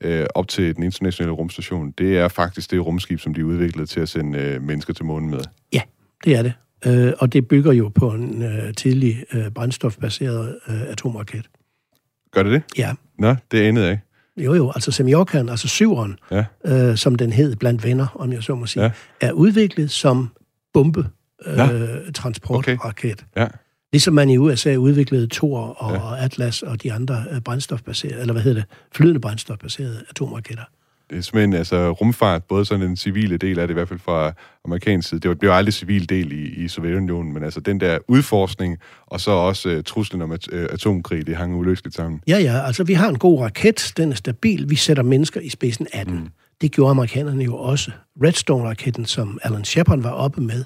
[0.00, 4.00] øh, op til den internationale rumstation, det er faktisk det rumskib, som de udviklede til
[4.00, 5.40] at sende øh, mennesker til månen med.
[5.72, 5.80] Ja,
[6.24, 6.52] det er det.
[6.86, 11.46] Øh, og det bygger jo på en øh, tidlig øh, brændstofbaseret øh, atomraket.
[12.32, 12.62] Gør det det?
[12.78, 12.92] Ja.
[13.18, 14.04] Nå, det anede jeg ikke.
[14.36, 16.44] Jo, jo, altså Semyorkan, altså syveren, ja.
[16.64, 18.90] øh, som den hed blandt venner, om jeg så må sige, ja.
[19.20, 20.28] er udviklet som
[20.74, 21.06] bombe
[21.46, 21.68] øh, ja.
[22.14, 22.80] transportraket.
[22.84, 23.14] Okay.
[23.36, 23.46] Ja.
[23.92, 26.24] Ligesom man i USA udviklede Thor og ja.
[26.24, 30.64] Atlas og de andre øh, brændstofbaserede, eller hvad hedder det, flydende brændstofbaserede atomraketter
[31.10, 33.98] det er simpelthen altså, rumfart, både sådan en civile del af det, i hvert fald
[33.98, 34.32] fra
[34.64, 35.20] amerikansk side.
[35.20, 39.30] Det blev aldrig civil del i, i Sovjetunionen, men altså den der udforskning, og så
[39.30, 42.20] også uh, truslen om at, uh, atomkrig, det hang uløseligt sammen.
[42.28, 45.48] Ja, ja, altså vi har en god raket, den er stabil, vi sætter mennesker i
[45.48, 46.14] spidsen af den.
[46.14, 46.28] Mm.
[46.60, 47.90] Det gjorde amerikanerne jo også.
[48.24, 50.64] Redstone-raketten, som Alan Shepard var oppe med,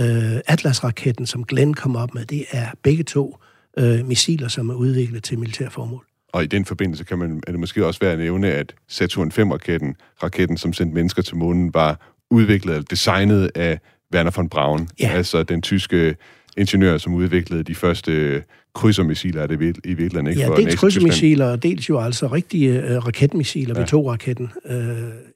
[0.00, 3.38] uh, Atlas-raketten, som Glenn kom op med, det er begge to
[3.80, 6.09] uh, missiler, som er udviklet til militærformål.
[6.32, 9.32] Og i den forbindelse kan man, er det måske også værd at nævne, at Saturn
[9.38, 13.78] 5-raketten, raketten, som sendte mennesker til månen, var udviklet eller designet af
[14.14, 15.08] Werner von Braun, ja.
[15.08, 16.16] altså den tyske
[16.56, 18.42] ingeniør, som udviklede de første
[18.74, 19.54] krydsermissiler, er det
[19.84, 20.40] i virkeligheden, ikke?
[20.40, 23.84] Ja, dels krydsermissiler, og dels jo altså rigtige uh, raketmissiler, ja.
[23.84, 24.72] V2-raketten uh,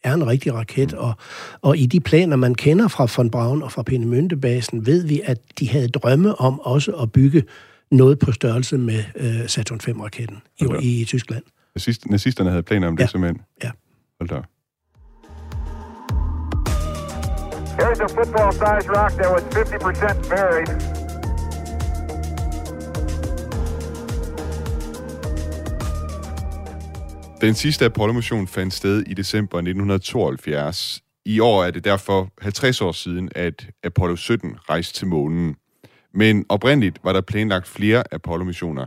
[0.02, 0.98] er en rigtig raket, mm.
[0.98, 1.14] og,
[1.62, 5.38] og i de planer, man kender fra von Braun og fra Peenemünde-basen, ved vi, at
[5.58, 7.42] de havde drømme om også at bygge
[7.96, 11.42] noget på størrelse med øh, Saturn 5-raketten i, i, i Tyskland.
[11.74, 13.08] Nazist, nazisterne havde planer om det ja.
[13.08, 13.42] simpelthen?
[13.64, 13.70] Ja.
[14.20, 14.42] Hold da.
[17.78, 20.94] Here's a football-sized rock that was 50% buried.
[27.40, 31.00] Den sidste Apollo-mission fandt sted i december 1972.
[31.26, 35.56] I år er det derfor 50 år siden, at Apollo 17 rejste til månen.
[36.14, 38.86] Men oprindeligt var der planlagt flere Apollo-missioner.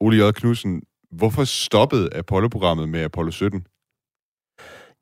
[0.00, 0.30] Ole J.
[0.32, 3.66] Knudsen, hvorfor stoppede Apollo-programmet med Apollo 17?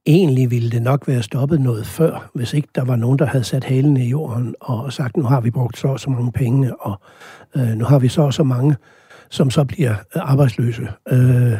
[0.07, 3.45] Egentlig ville det nok være stoppet noget før, hvis ikke der var nogen, der havde
[3.45, 6.77] sat halen i jorden og sagt, nu har vi brugt så og så mange penge,
[6.81, 7.01] og
[7.57, 8.77] øh, nu har vi så og så mange,
[9.31, 10.89] som så bliver øh, arbejdsløse.
[11.11, 11.59] Øh,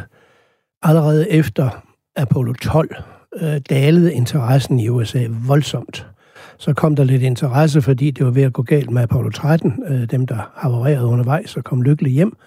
[0.81, 1.69] allerede efter
[2.15, 2.95] Apollo 12
[3.41, 6.07] øh, dalede interessen i USA voldsomt
[6.57, 9.83] så kom der lidt interesse, fordi det var ved at gå galt med Apollo 13,
[9.87, 12.37] øh, dem der havererede undervejs og kom lykkeligt hjem.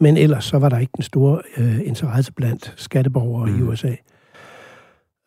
[0.00, 3.58] Men ellers så var der ikke den store øh, interesse blandt skatteborgere mm.
[3.58, 3.94] i USA.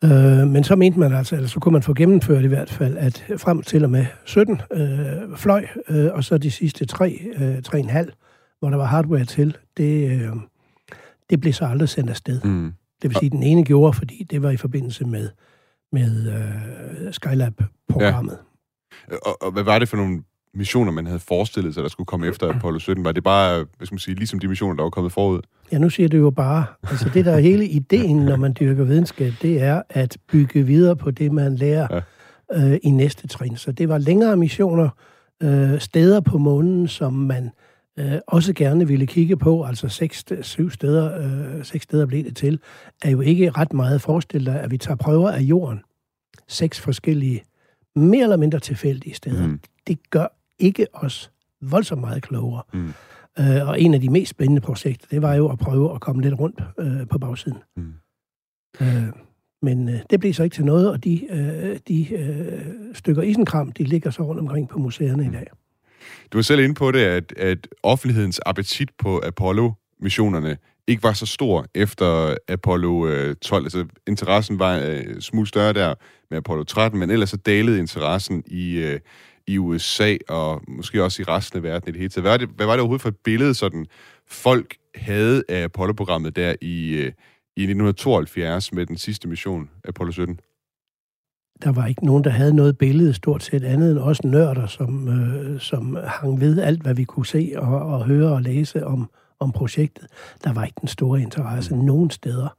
[0.04, 2.96] Øh, men så mente man altså, eller så kunne man få gennemført i hvert fald,
[2.96, 7.58] at frem til og med 17 øh, fløj, øh, og så de sidste tre, øh,
[7.58, 10.28] 3,5, hvor der var hardware til, det, øh,
[11.30, 12.40] det blev så aldrig sendt afsted.
[12.42, 12.72] Mm.
[13.02, 15.28] Det vil sige, at den ene gjorde, fordi det var i forbindelse med
[15.92, 18.38] med øh, Skylab-programmet.
[19.10, 19.16] Ja.
[19.16, 20.22] Og, og hvad var det for nogle
[20.54, 23.04] missioner, man havde forestillet sig, der skulle komme efter Apollo 17?
[23.04, 25.40] Var det bare, hvad skal man sige, ligesom de missioner, der var kommet forud?
[25.72, 28.84] Ja, nu siger du jo bare, altså det der er hele ideen, når man dyrker
[28.84, 32.02] videnskab, det er at bygge videre på det, man lærer
[32.54, 32.72] ja.
[32.72, 33.56] øh, i næste trin.
[33.56, 34.88] Så det var længere missioner,
[35.42, 37.50] øh, steder på månen, som man øh,
[38.26, 41.18] også gerne ville kigge på, altså seks, syv steder,
[41.56, 42.60] øh, seks steder blev det til,
[43.02, 45.80] er jo ikke ret meget forestillet at vi tager prøver af jorden.
[46.48, 47.42] Seks forskellige,
[47.96, 49.46] mere eller mindre tilfældige steder.
[49.46, 49.60] Mm.
[49.86, 50.26] Det gør
[50.58, 51.30] ikke os
[51.60, 52.62] voldsomt meget klogere.
[52.72, 52.92] Mm.
[53.38, 56.22] Øh, og en af de mest spændende projekter, det var jo at prøve at komme
[56.22, 57.58] lidt rundt øh, på bagsiden.
[57.76, 57.92] Mm.
[58.80, 59.08] Øh,
[59.62, 63.72] men øh, det blev så ikke til noget, og de, øh, de øh, stykker isenkram,
[63.72, 65.28] de ligger så rundt omkring på museerne mm.
[65.28, 65.46] i dag.
[66.32, 71.26] Du var selv inde på det, at, at offentlighedens appetit på Apollo-missionerne ikke var så
[71.26, 73.64] stor efter Apollo øh, 12.
[73.64, 75.94] Altså, interessen var øh, smule større der
[76.30, 79.00] med Apollo 13, men ellers så dalede interessen i, øh,
[79.46, 82.22] i USA og måske også i resten af verden i det hele taget.
[82.22, 83.86] Hvad var det, hvad var det overhovedet for et billede, sådan
[84.26, 87.12] folk havde af Apollo-programmet der i, øh,
[87.56, 90.40] i 1972 med den sidste mission, Apollo 17?
[91.62, 95.08] Der var ikke nogen, der havde noget billede stort set andet end også nørder, som,
[95.08, 99.10] øh, som hang ved alt, hvad vi kunne se og, og høre og læse om,
[99.40, 100.06] om projektet.
[100.44, 101.80] Der var ikke den store interesse mm.
[101.80, 102.56] nogen steder.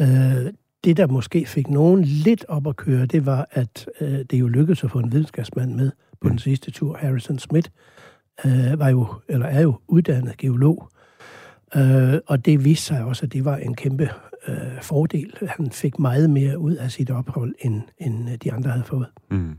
[0.00, 0.52] Øh,
[0.84, 4.48] det, der måske fik nogen lidt op at køre, det var, at øh, det jo
[4.48, 6.96] lykkedes at få en videnskabsmand med på den sidste tur.
[6.96, 7.70] Harrison Smith
[8.44, 10.88] øh, var jo, eller er jo uddannet geolog,
[11.76, 14.10] øh, og det viste sig også, at det var en kæmpe
[14.50, 15.32] øh, fordel.
[15.48, 19.06] Han fik meget mere ud af sit ophold, end, end de andre havde fået.
[19.30, 19.54] Mm.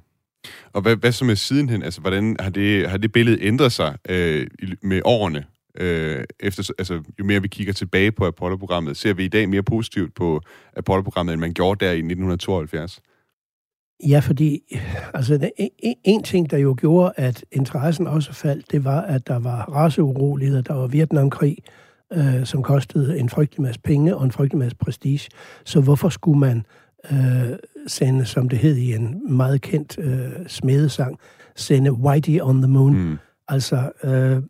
[0.73, 1.83] Og hvad, hvad så med sidenhen?
[1.83, 4.47] Altså, hvordan har det, har det billede ændret sig øh,
[4.81, 5.45] med årene?
[5.77, 9.63] Øh, efter, altså, jo mere vi kigger tilbage på Apollo-programmet, ser vi i dag mere
[9.63, 10.41] positivt på
[10.77, 13.01] Apollo-programmet, end man gjorde der i 1972?
[14.07, 14.59] Ja, fordi
[15.13, 19.39] altså, en, en ting, der jo gjorde, at interessen også faldt, det var, at der
[19.39, 21.80] var raceuroligheder, der var Vietnamkrig, øh,
[22.45, 25.29] som kostede en frygtelig masse penge og en frygtelig masse prestige.
[25.65, 26.65] Så hvorfor skulle man
[27.11, 27.57] øh,
[27.87, 31.19] sende, som det hed i en meget kendt øh, smedesang,
[31.55, 32.93] sende Whitey on the Moon?
[32.93, 33.17] Mm.
[33.47, 34.43] Altså, øh,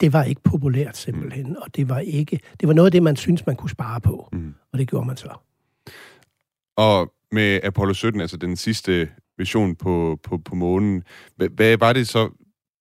[0.00, 1.56] det var ikke populært simpelthen, mm.
[1.62, 4.28] og det var ikke, det var noget af det, man synes man kunne spare på,
[4.32, 4.54] mm.
[4.72, 5.28] og det gjorde man så.
[6.76, 11.02] Og med Apollo 17, altså den sidste mission på, på, på månen,
[11.36, 12.30] hvad var det så,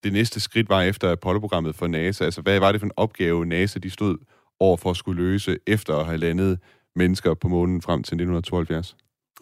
[0.03, 2.23] det næste skridt var efter Apollo-programmet for NASA?
[2.23, 4.17] Altså, hvad var det for en opgave, NASA de stod
[4.59, 6.59] over for at skulle løse efter at have landet
[6.95, 8.95] mennesker på månen frem til 1972?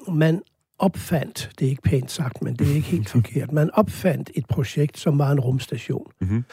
[0.07, 0.41] Man
[0.79, 4.45] opfandt, det er ikke pænt sagt, men det er ikke helt forkert, man opfandt et
[4.45, 6.11] projekt, som var en rumstation.
[6.21, 6.43] Mm-hmm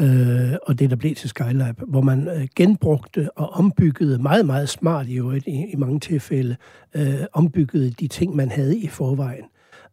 [0.00, 4.68] øh, og det, der blev til Skylab, hvor man øh, genbrugte og ombyggede meget, meget
[4.68, 6.56] smart i øvrigt i, i mange tilfælde,
[6.96, 9.44] øh, ombyggede de ting, man havde i forvejen.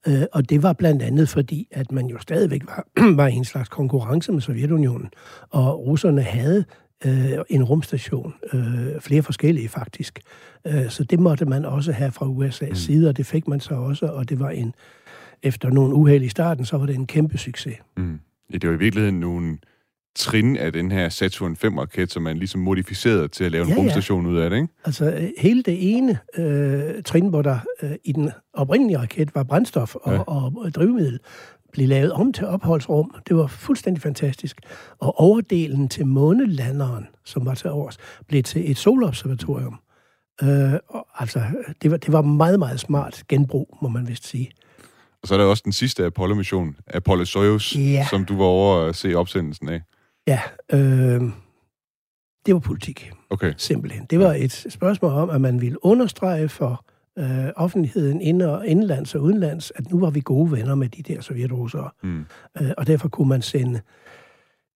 [0.08, 2.88] Øh, og det var blandt andet fordi, at man jo stadigvæk var,
[3.22, 5.10] var i en slags konkurrence med Sovjetunionen,
[5.50, 6.66] og russerne havde
[7.06, 10.20] øh, en rumstation, øh, flere forskellige faktisk.
[10.68, 12.76] Øh, så det måtte man også have fra USA's mm.
[12.76, 14.74] side, og det fik man så også, og det var en,
[15.44, 17.78] efter nogle uheld i starten, så var det en kæmpe succes.
[17.98, 18.20] Mm.
[18.52, 19.58] Det var i virkeligheden nogle
[20.16, 23.76] trin af den her Saturn 5-raket, som man ligesom modificerede til at lave en ja,
[23.76, 24.32] rumstation ja.
[24.32, 24.74] ud af det, ikke?
[24.86, 29.44] Altså, øh, hele det ene øh, trin, hvor der øh, i den oprindelige raket var
[29.44, 30.20] brændstof og, ja.
[30.20, 31.20] og, og drivmiddel,
[31.72, 33.16] blev lavet om til opholdsrum.
[33.28, 34.58] Det var fuldstændig fantastisk.
[35.00, 37.98] Og overdelen til månelanderen, som var til års,
[38.28, 39.80] blev til et solobservatorium.
[40.44, 41.42] Øh, og, altså,
[41.82, 44.52] det var, det var meget, meget smart genbrug, må man vist sige.
[45.22, 48.08] Og så er der også den sidste Apollo-mission, Apollo Soyuz, ja.
[48.10, 49.82] som du var over at se opsendelsen af.
[50.28, 50.42] Ja,
[50.74, 51.22] øh,
[52.46, 53.12] det var politik.
[53.30, 53.54] Okay.
[53.58, 54.06] Simpelthen.
[54.10, 56.86] Det var et spørgsmål om, at man ville understrege for
[57.20, 61.04] øh, offentligheden ind og indlands og udenlands, at nu var vi gode venner med de
[61.04, 61.90] der sovjetrussere.
[62.04, 62.26] Mm.
[62.62, 63.82] Øh, og derfor kunne man sende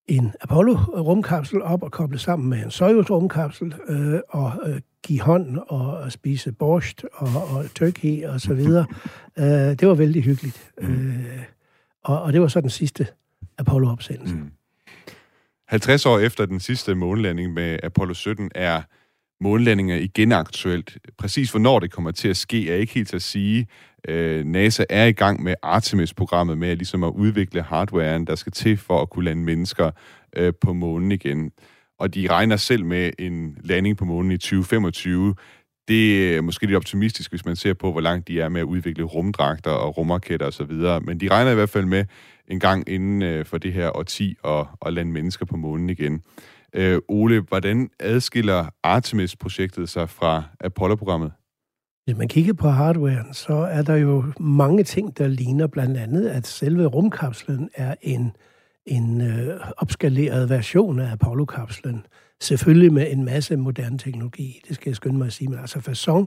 [0.06, 6.12] en Apollo-rumkapsel op og koble sammen med en Soyuz-rumkapsel øh, og øh, give hånd og
[6.12, 8.86] spise borscht og, og turkey og så videre.
[9.38, 10.72] øh, det var vældig hyggeligt.
[10.82, 10.88] Mm.
[10.88, 11.42] Øh,
[12.04, 13.06] og, og det var så den sidste
[13.58, 14.34] Apollo-opsendelse.
[14.34, 14.50] Mm.
[15.68, 18.82] 50 år efter den sidste månelanding med Apollo 17 er
[19.40, 20.98] månelandinger igen aktuelt.
[21.18, 23.66] Præcis hvornår det kommer til at ske, er ikke helt til at sige.
[24.08, 28.52] Øh, NASA er i gang med Artemis-programmet med at, ligesom at udvikle hardwaren, der skal
[28.52, 29.90] til for at kunne lande mennesker
[30.36, 31.50] øh, på månen igen.
[31.98, 35.34] Og de regner selv med en landing på månen i 2025.
[35.88, 38.64] Det er måske lidt optimistisk, hvis man ser på, hvor langt de er med at
[38.64, 40.72] udvikle rumdragter og rumraketter osv.
[41.06, 42.04] Men de regner i hvert fald med
[42.48, 46.22] en gang inden øh, for det her årti og, at lande mennesker på månen igen.
[46.74, 51.32] Øh, Ole, hvordan adskiller Artemis-projektet sig fra Apollo-programmet?
[52.04, 56.28] Hvis man kigger på hardwaren, så er der jo mange ting, der ligner blandt andet,
[56.28, 58.32] at selve rumkapslen er en,
[58.88, 62.06] en øh, opskaleret version af Apollo-kapslen.
[62.40, 65.78] Selvfølgelig med en masse moderne teknologi, det skal jeg skynde mig at sige, men altså
[65.78, 66.26] façon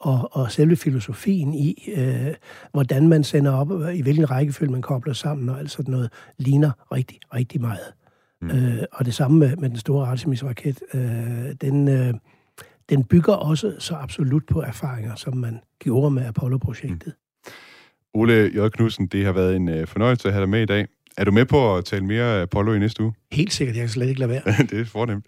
[0.00, 2.34] og, og selve filosofien i, øh,
[2.72, 6.70] hvordan man sender op, i hvilken rækkefølge man kobler sammen, og alt sådan noget, ligner
[6.92, 7.92] rigtig, rigtig meget.
[8.42, 8.50] Mm.
[8.50, 10.80] Øh, og det samme med, med den store Artemis-raket.
[10.94, 11.00] Øh,
[11.60, 12.14] den, øh,
[12.88, 17.06] den bygger også så absolut på erfaringer, som man gjorde med Apollo-projektet.
[17.06, 17.50] Mm.
[18.14, 18.68] Ole J.
[18.68, 20.86] Knudsen, det har været en øh, fornøjelse at have dig med i dag.
[21.16, 23.12] Er du med på at tale mere Apollo i næste uge?
[23.32, 24.42] Helt sikkert, jeg kan slet ikke lade være.
[24.70, 25.26] det er fornemt.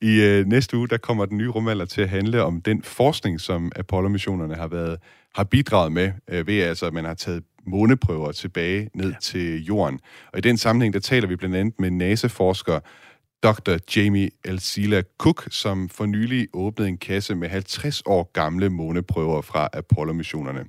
[0.00, 3.40] I øh, næste uge, der kommer den nye rumalder til at handle om den forskning,
[3.40, 4.98] som Apollo-missionerne har været
[5.34, 9.16] har bidraget med, øh, ved altså, at man har taget måneprøver tilbage ned ja.
[9.22, 10.00] til jorden.
[10.32, 12.80] Og i den sammenhæng, der taler vi blandt andet med NASA-forsker
[13.42, 13.76] Dr.
[13.96, 19.68] Jamie Elsila Cook, som for nylig åbnede en kasse med 50 år gamle måneprøver fra
[19.72, 20.64] Apollo-missionerne.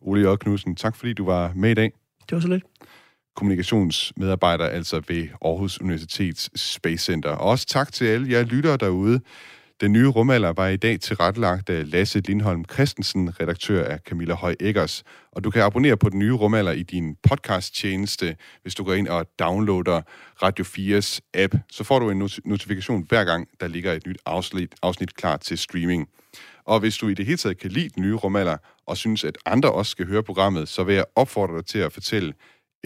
[0.00, 0.36] Ole J.
[0.36, 1.92] Knudsen, tak fordi du var med i dag.
[2.28, 2.64] Det var så lidt
[3.36, 7.30] kommunikationsmedarbejder, altså ved Aarhus Universitets Space Center.
[7.30, 9.20] Og også tak til alle jer lyttere derude.
[9.80, 14.54] Den nye rumalder var i dag tilrettelagt af Lasse Lindholm Christensen, redaktør af Camilla Høj
[14.60, 15.04] Eggers.
[15.32, 19.08] Og du kan abonnere på den nye rumalder i din podcast-tjeneste, hvis du går ind
[19.08, 20.00] og downloader
[20.42, 21.54] Radio 4's app.
[21.70, 25.36] Så får du en not- notifikation hver gang, der ligger et nyt afsnit, afsnit klar
[25.36, 26.08] til streaming.
[26.64, 28.56] Og hvis du i det hele taget kan lide den nye rumalder,
[28.86, 31.92] og synes, at andre også skal høre programmet, så vil jeg opfordre dig til at
[31.92, 32.32] fortælle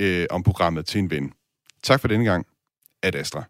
[0.01, 1.32] øh, om programmet til en ven.
[1.82, 2.46] Tak for denne gang.
[3.03, 3.44] Ad Astra.